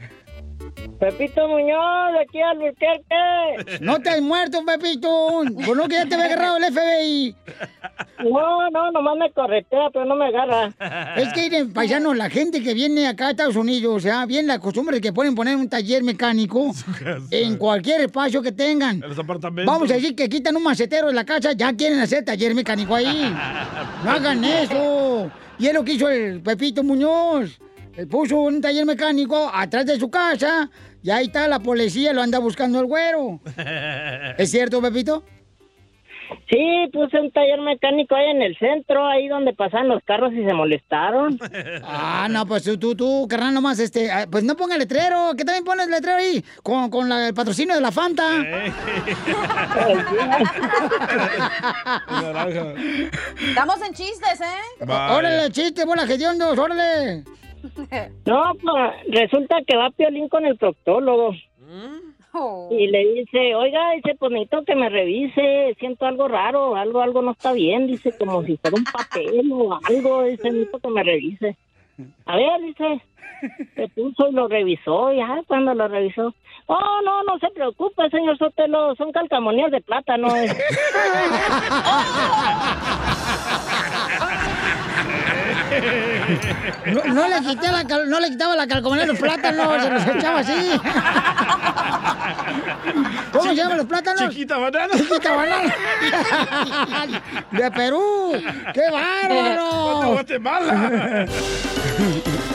[0.98, 3.78] Pepito Muñoz, de aquí al Albuquerque.
[3.80, 5.42] No te has muerto, Pepito.
[5.64, 7.36] Por no que ya te había agarrado el FBI.
[8.30, 10.72] No, no, nomás me corretea, pero no me agarra.
[11.16, 14.46] Es que, miren, paisanos, la gente que viene acá a Estados Unidos, o sea, bien
[14.46, 16.72] la costumbre que pueden poner un taller mecánico
[17.30, 19.02] en cualquier espacio que tengan.
[19.02, 19.72] En los apartamentos.
[19.72, 22.94] Vamos a decir que quitan un macetero de la casa, ya quieren hacer taller mecánico
[22.94, 23.34] ahí.
[24.02, 25.30] No hagan eso.
[25.58, 27.58] Y es lo que hizo el Pepito Muñoz.
[27.96, 30.70] Él puso un taller mecánico atrás de su casa
[31.02, 33.40] y ahí está la policía, lo anda buscando el güero.
[34.38, 35.24] ¿Es cierto, Pepito?
[36.50, 40.44] Sí, puse un taller mecánico ahí en el centro, ahí donde pasaban los carros y
[40.44, 41.38] se molestaron.
[41.88, 45.44] Ah, no, pues tú, tú, tú, carnal, nomás, este, ah, pues no ponga letrero, que
[45.44, 48.24] también pones letrero ahí, con, con la- el patrocinio de la Fanta.
[53.48, 54.84] Estamos en chistes, ¿eh?
[54.84, 57.24] Órale, chiste, bola, hediondos, órale.
[58.24, 61.32] No, pues resulta que va Piolín con el proctólogo.
[62.70, 67.22] Y le dice, oiga, dice, pues necesito que me revise, siento algo raro, algo, algo
[67.22, 71.02] no está bien, dice, como si fuera un papel o algo, dice, necesito que me
[71.02, 71.56] revise.
[72.26, 73.00] A ver, dice,
[73.74, 76.34] se puso y lo revisó, y ah, cuando lo revisó,
[76.66, 80.28] oh, no, no se preocupe, señor Sotelo, son calcamonías de plátano.
[86.86, 89.90] No, no le quité la cal- no le quitaba la calcomanía a los plátanos, se
[89.90, 90.80] los echaba así.
[93.32, 94.30] ¿Cómo se llaman los plátanos?
[94.30, 94.88] Chiquita banana.
[94.96, 95.74] Chiquita banana.
[97.50, 98.32] De Perú.
[98.72, 100.00] ¡Qué bárbaro!
[100.00, 101.26] De Guatemala.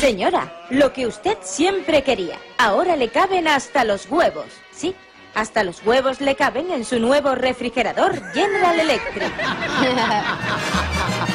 [0.00, 4.46] Señora, lo que usted siempre quería, ahora le caben hasta los huevos.
[4.70, 4.94] Sí,
[5.34, 9.32] hasta los huevos le caben en su nuevo refrigerador General Electric.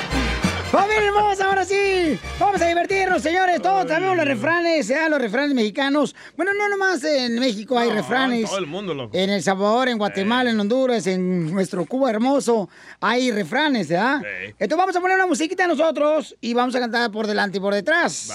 [0.72, 1.46] ¡Familia hermosa!
[1.46, 3.60] Ahora sí, vamos a divertirnos, señores.
[3.60, 5.10] Todos sabemos los refranes, ¿eh?
[5.10, 6.16] los refranes mexicanos.
[6.38, 8.48] Bueno, no nomás en México hay refranes.
[8.48, 9.18] Todo el mundo, loco.
[9.18, 12.70] En El Salvador, en Guatemala, en Honduras, en nuestro Cuba hermoso,
[13.02, 14.20] hay refranes, ¿verdad?
[14.20, 14.28] Sí.
[14.60, 17.74] Entonces vamos a poner una musiquita nosotros y vamos a cantar por delante y por
[17.74, 18.32] detrás.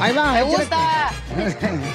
[0.00, 0.32] Ahí va.
[0.32, 1.10] Me gusta.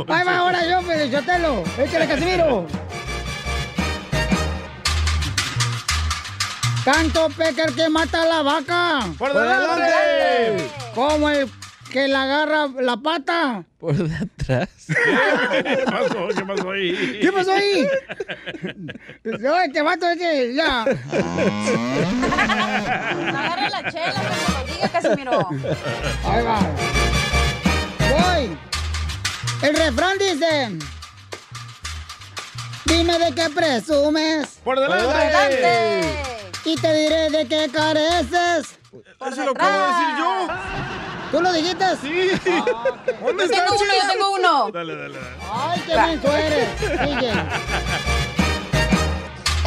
[0.08, 1.62] Ahí va ahora yo, Sotelo.
[1.78, 2.66] Échale, Casimiro.
[6.86, 9.00] Tanto peca el que mata a la vaca.
[9.18, 10.70] ¡Por delante!
[10.94, 11.50] Como el
[11.90, 13.64] que le agarra la pata.
[13.80, 14.68] Por detrás.
[14.86, 16.28] ¿Qué pasó?
[16.28, 17.18] ¿Qué pasó ahí?
[17.20, 17.88] ¿Qué pasó ahí?
[19.24, 20.82] No, este vato ese, ya.
[23.32, 25.48] Agarra la chela, que se lo diga, Casimiro.
[26.24, 26.60] Ahí va.
[28.12, 28.56] Voy.
[29.68, 30.78] El refrán dice...
[32.84, 34.60] Dime de qué presumes.
[34.62, 36.35] ¡Por delante!
[36.66, 38.76] Y te diré de qué careces.
[39.24, 40.48] Eso lo acabo de decir yo.
[41.30, 41.84] ¿Tú lo dijiste?
[42.02, 42.30] Sí.
[43.24, 44.70] ¿Dónde Yo está, tengo uno, yo tengo uno.
[44.72, 45.18] Dale, dale.
[45.48, 46.68] Ay, qué menso eres.
[46.80, 47.32] Sigue.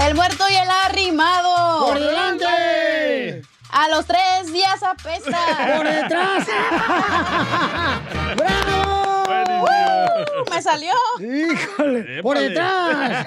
[0.06, 1.86] El muerto y el arrimado.
[1.86, 3.44] ¡Por delante!
[3.72, 5.78] A los tres días apesta.
[5.78, 6.48] ¡Por detrás!
[8.36, 9.24] ¡Bravo!
[9.64, 10.50] ¡Uh!
[10.52, 10.94] ¡Me salió!
[11.20, 12.22] ¡Híjole!
[12.22, 13.26] ¡Por detrás!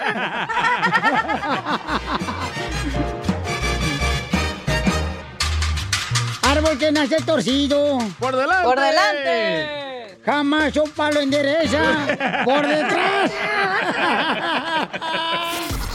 [6.62, 7.98] Árbol que nace torcido.
[8.20, 8.64] ¡Por delante!
[8.64, 10.18] ¡Por delante!
[10.24, 12.06] Jamás un palo endereza.
[12.44, 13.32] ¡Por detrás!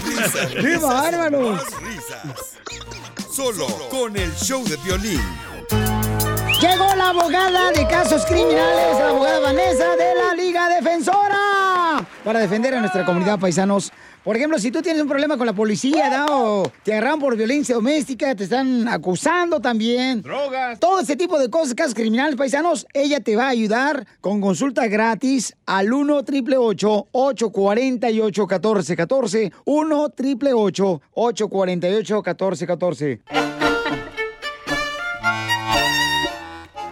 [0.06, 2.58] Risas, ¡Qué más risas.
[3.32, 5.22] Solo con el show de violín.
[6.60, 12.74] Llegó la abogada de casos criminales, la abogada Vanessa de la Liga Defensora, para defender
[12.76, 13.94] a nuestra comunidad paisanos.
[14.28, 16.26] Por ejemplo, si tú tienes un problema con la policía, ¿no?
[16.60, 20.22] o te agarran por violencia doméstica, te están acusando también.
[20.22, 20.82] Drogas.
[20.82, 24.86] Todo ese tipo de cosas, casos criminales paisanos, ella te va a ayudar con consulta
[24.88, 33.22] gratis al 1 888 848 1414 1 888 848 1414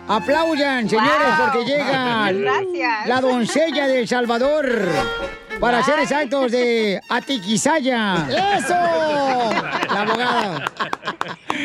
[0.08, 1.52] Aplaudan, señores, Wow.
[1.52, 3.08] porque llega Gracias.
[3.08, 4.88] la doncella de El Salvador.
[5.66, 8.28] Para ser exactos, de Atiquizaya.
[8.30, 8.76] ¡Eso!
[9.92, 10.72] La abogada.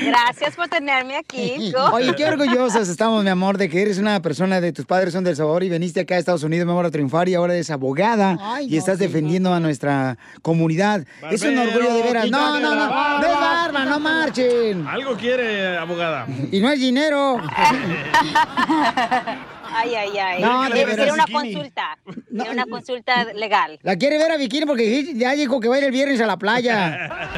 [0.06, 1.70] Gracias por tenerme aquí.
[1.92, 5.22] Oye, qué orgullosos estamos, mi amor, de que eres una persona de tus padres son
[5.22, 7.70] del Salvador y veniste acá a Estados Unidos, mi amor, a triunfar y ahora eres
[7.70, 11.04] abogada Ay, y no, estás sí, defendiendo a nuestra comunidad.
[11.30, 12.30] es un orgullo de veras.
[12.30, 13.38] No, no, no, no es barba.
[13.38, 14.86] barba, no marchen.
[14.86, 16.26] Algo quiere, abogada.
[16.50, 17.38] Y no es dinero.
[19.72, 20.42] Ay, ay, ay.
[20.42, 21.12] No, de Quiero veras.
[21.12, 21.98] una consulta.
[22.28, 23.78] Quiero una consulta legal.
[23.82, 26.26] La quiere ver a Bikini porque ya dijo que va a ir el viernes a
[26.26, 27.08] la playa.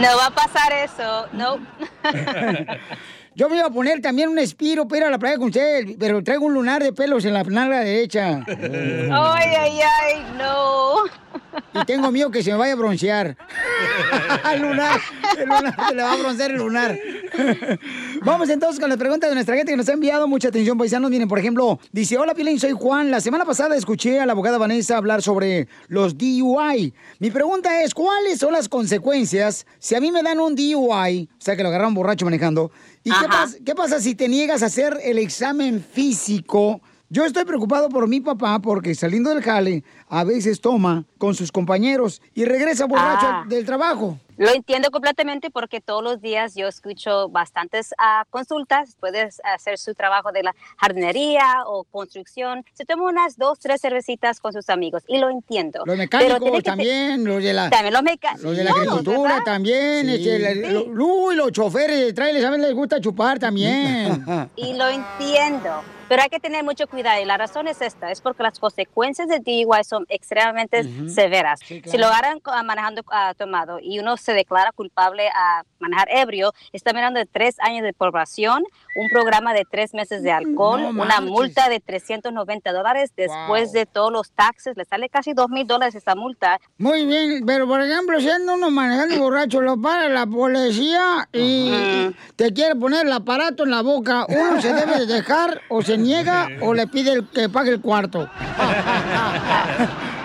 [0.00, 1.26] No va a pasar eso.
[1.34, 1.58] No.
[3.34, 5.96] Yo me iba a poner también un espiro para ir a la playa con usted,
[5.98, 8.40] pero traigo un lunar de pelos en la nalga derecha.
[8.48, 10.94] Ay, ay, ay, no.
[11.74, 13.36] Y tengo miedo que se me vaya a broncear.
[14.54, 15.00] el lunar,
[15.38, 16.98] el lunar, se le va a broncear el lunar.
[18.22, 21.10] Vamos entonces con las preguntas de nuestra gente que nos ha enviado mucha atención, paisanos.
[21.10, 23.10] Miren, por ejemplo, dice, hola Pilín, soy Juan.
[23.10, 26.92] La semana pasada escuché a la abogada Vanessa hablar sobre los DUI.
[27.18, 31.40] Mi pregunta es, ¿cuáles son las consecuencias si a mí me dan un DUI, o
[31.40, 32.70] sea, que lo agarraron borracho manejando,
[33.02, 36.80] ¿y qué, pas- qué pasa si te niegas a hacer el examen físico?
[37.14, 41.52] Yo estoy preocupado por mi papá porque saliendo del jale a veces toma con sus
[41.52, 43.44] compañeros y regresa borracho Ah.
[43.46, 44.18] del trabajo.
[44.38, 48.96] Lo entiendo completamente porque todos los días yo escucho bastantes ah, consultas.
[48.98, 52.64] Puedes hacer su trabajo de la jardinería o construcción.
[52.72, 55.82] Se toma unas dos, tres cervecitas con sus amigos y lo entiendo.
[55.84, 57.68] Los mecánicos también, los de la...
[57.68, 58.40] También los.
[58.42, 62.62] Los de la agricultura también, este, la- lo- uy, los choferes de trailer, ¿saben?
[62.62, 64.24] Les gusta chupar también.
[64.56, 68.20] Y lo entiendo, pero hay que tener mucho cuidado y la razón es esta, es
[68.20, 71.08] porque las consecuencias de DUI son extremadamente Ujú.
[71.08, 71.60] severas.
[71.64, 71.90] Sí, claro.
[71.92, 76.52] Si lo agarran ah, manejando ah, tomado y uno se declara culpable a manejar ebrio,
[76.72, 78.62] está mirando de tres años de probación,
[78.96, 81.30] un programa de tres meses de alcohol, No una marches.
[81.30, 85.94] multa de 390 dólares, después de todos los taxes, le sale casi dos mil dólares
[85.94, 86.60] esta multa.
[86.78, 91.42] Muy bien, pero por ejemplo, si anda uno manejando borracho, lo para la policía y
[91.42, 95.82] y te quiere poner el aparato en la boca, uno se debe de dejar o
[95.82, 98.28] se niega o le pide que pague el cuarto.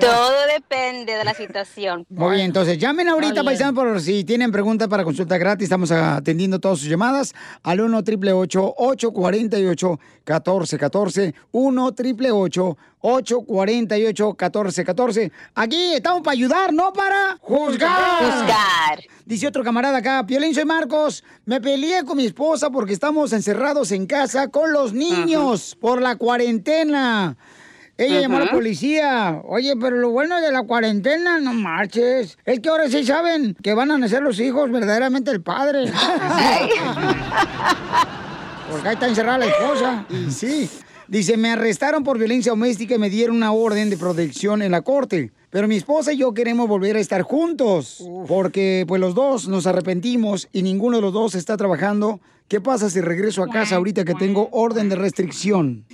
[0.00, 2.06] Todo depende de la situación.
[2.08, 5.64] Muy bien, entonces llamen ahorita, paisanos, por si tienen preguntas para consulta gratis.
[5.64, 9.88] Estamos atendiendo todas sus llamadas al 1 888 848
[10.24, 18.24] 1414 1 888 848 1414 Aquí estamos para ayudar, no para juzgar.
[18.24, 19.04] Juzgar.
[19.24, 21.24] Dice otro camarada acá, Piolín, soy Marcos.
[21.44, 26.16] Me peleé con mi esposa porque estamos encerrados en casa con los niños por la
[26.16, 27.36] cuarentena.
[28.00, 29.42] Ella llamó a la policía.
[29.44, 32.38] Oye, pero lo bueno de la cuarentena, no marches.
[32.46, 35.84] Es que ahora sí saben que van a nacer los hijos verdaderamente el padre.
[38.70, 40.06] Porque ahí está encerrada la esposa.
[40.08, 40.70] Y sí.
[41.08, 44.80] Dice, me arrestaron por violencia doméstica y me dieron una orden de protección en la
[44.80, 45.32] corte.
[45.50, 49.66] pero mi esposa y yo queremos volver a estar juntos, porque pues los dos nos
[49.66, 52.20] arrepentimos y ninguno de los dos está trabajando.
[52.50, 55.86] ¿Qué pasa si regreso a casa ahorita que tengo orden de restricción?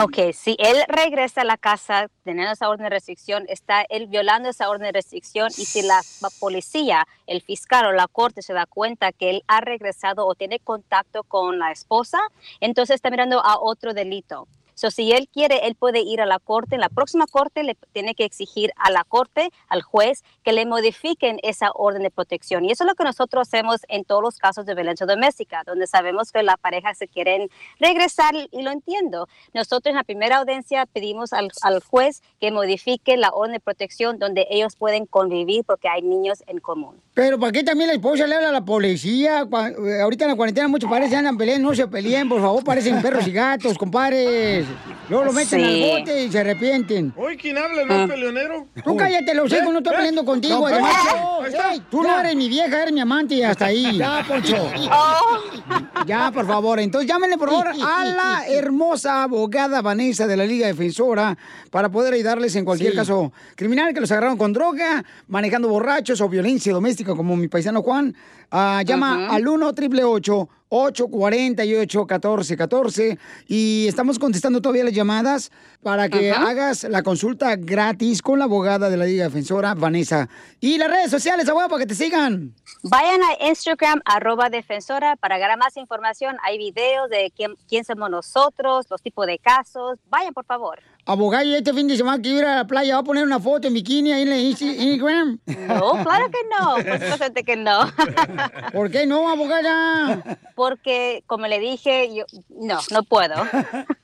[0.00, 4.48] Ok, si él regresa a la casa teniendo esa orden de restricción, está él violando
[4.48, 6.00] esa orden de restricción y si la
[6.38, 10.60] policía, el fiscal o la corte se da cuenta que él ha regresado o tiene
[10.60, 12.20] contacto con la esposa,
[12.60, 14.46] entonces está mirando a otro delito.
[14.76, 16.74] So, si él quiere, él puede ir a la corte.
[16.74, 20.66] En la próxima corte le tiene que exigir a la corte, al juez, que le
[20.66, 22.66] modifiquen esa orden de protección.
[22.66, 25.86] Y eso es lo que nosotros hacemos en todos los casos de violencia doméstica, donde
[25.86, 27.48] sabemos que la pareja se quieren
[27.80, 29.28] regresar y lo entiendo.
[29.54, 34.18] Nosotros en la primera audiencia pedimos al, al juez que modifique la orden de protección
[34.18, 37.00] donde ellos pueden convivir porque hay niños en común.
[37.14, 39.40] Pero ¿para qué también la esposa le habla a la policía?
[39.40, 42.62] Eh, Ahorita en la cuarentena muchos padres se andan peleando, no se peleen, por favor,
[42.62, 44.65] parecen perros y gatos, compadres.
[45.08, 45.64] Luego lo meten Sí.
[45.84, 47.12] al bote y se arrepienten.
[47.16, 48.66] Hoy, ¿quién habla, el más peleonero?
[48.84, 49.96] Tú cállate, lo sé, no estoy ¿Eh?
[49.96, 50.58] peleando contigo.
[50.60, 50.92] No, además,
[51.90, 53.98] tú no eres mi vieja, eres mi amante y hasta ahí.
[53.98, 54.56] Ya, Poncho.
[56.06, 56.78] Ya, por favor.
[56.78, 61.36] Entonces llámenle, por favor, a la hermosa abogada Vanessa de la Liga Defensora
[61.70, 62.96] para poder ayudarles en cualquier Sí.
[62.96, 67.82] caso criminal que los agarraron con droga, manejando borrachos o violencia doméstica, como mi paisano
[67.82, 68.14] Juan.
[68.50, 69.34] Ah, llama Ujú.
[69.34, 75.50] al 1 888 848 1414 y estamos contestando todavía las llamadas
[75.82, 80.28] para que hagas la consulta gratis con la abogada de la Liga Defensora, Vanessa.
[80.60, 82.52] Y las redes sociales, abogada, para que te sigan.
[82.82, 86.36] Vayan a Instagram, arroba defensora, para agarrar más información.
[86.42, 89.98] Hay videos de quién, quién somos nosotros, los tipos de casos.
[90.08, 90.80] Vayan, por favor.
[91.08, 93.04] Abogada, y este fin de semana que iba a ir a la playa, ¿va a
[93.04, 95.38] poner una foto en bikini ahí en la Insta- Instagram?
[95.68, 96.74] No, claro que no.
[97.16, 97.92] Por que no.
[98.72, 100.20] ¿Por qué no, abogada?
[100.56, 102.24] Porque, como le dije, yo
[102.60, 103.34] no, no puedo.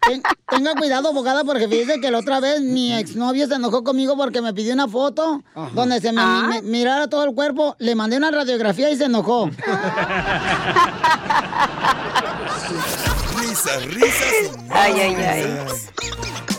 [0.06, 4.16] Ten- tenga cuidado, abogada, porque fíjese que la otra vez mi exnovio se enojó conmigo
[4.16, 5.42] porque me pidió una foto
[5.74, 6.46] donde se me, Ah.
[6.48, 7.74] me- mirara todo el cuerpo.
[7.80, 9.50] Le mandé una radiografía y se enojó.
[13.40, 15.58] Risas, risas Ay, ay, ay.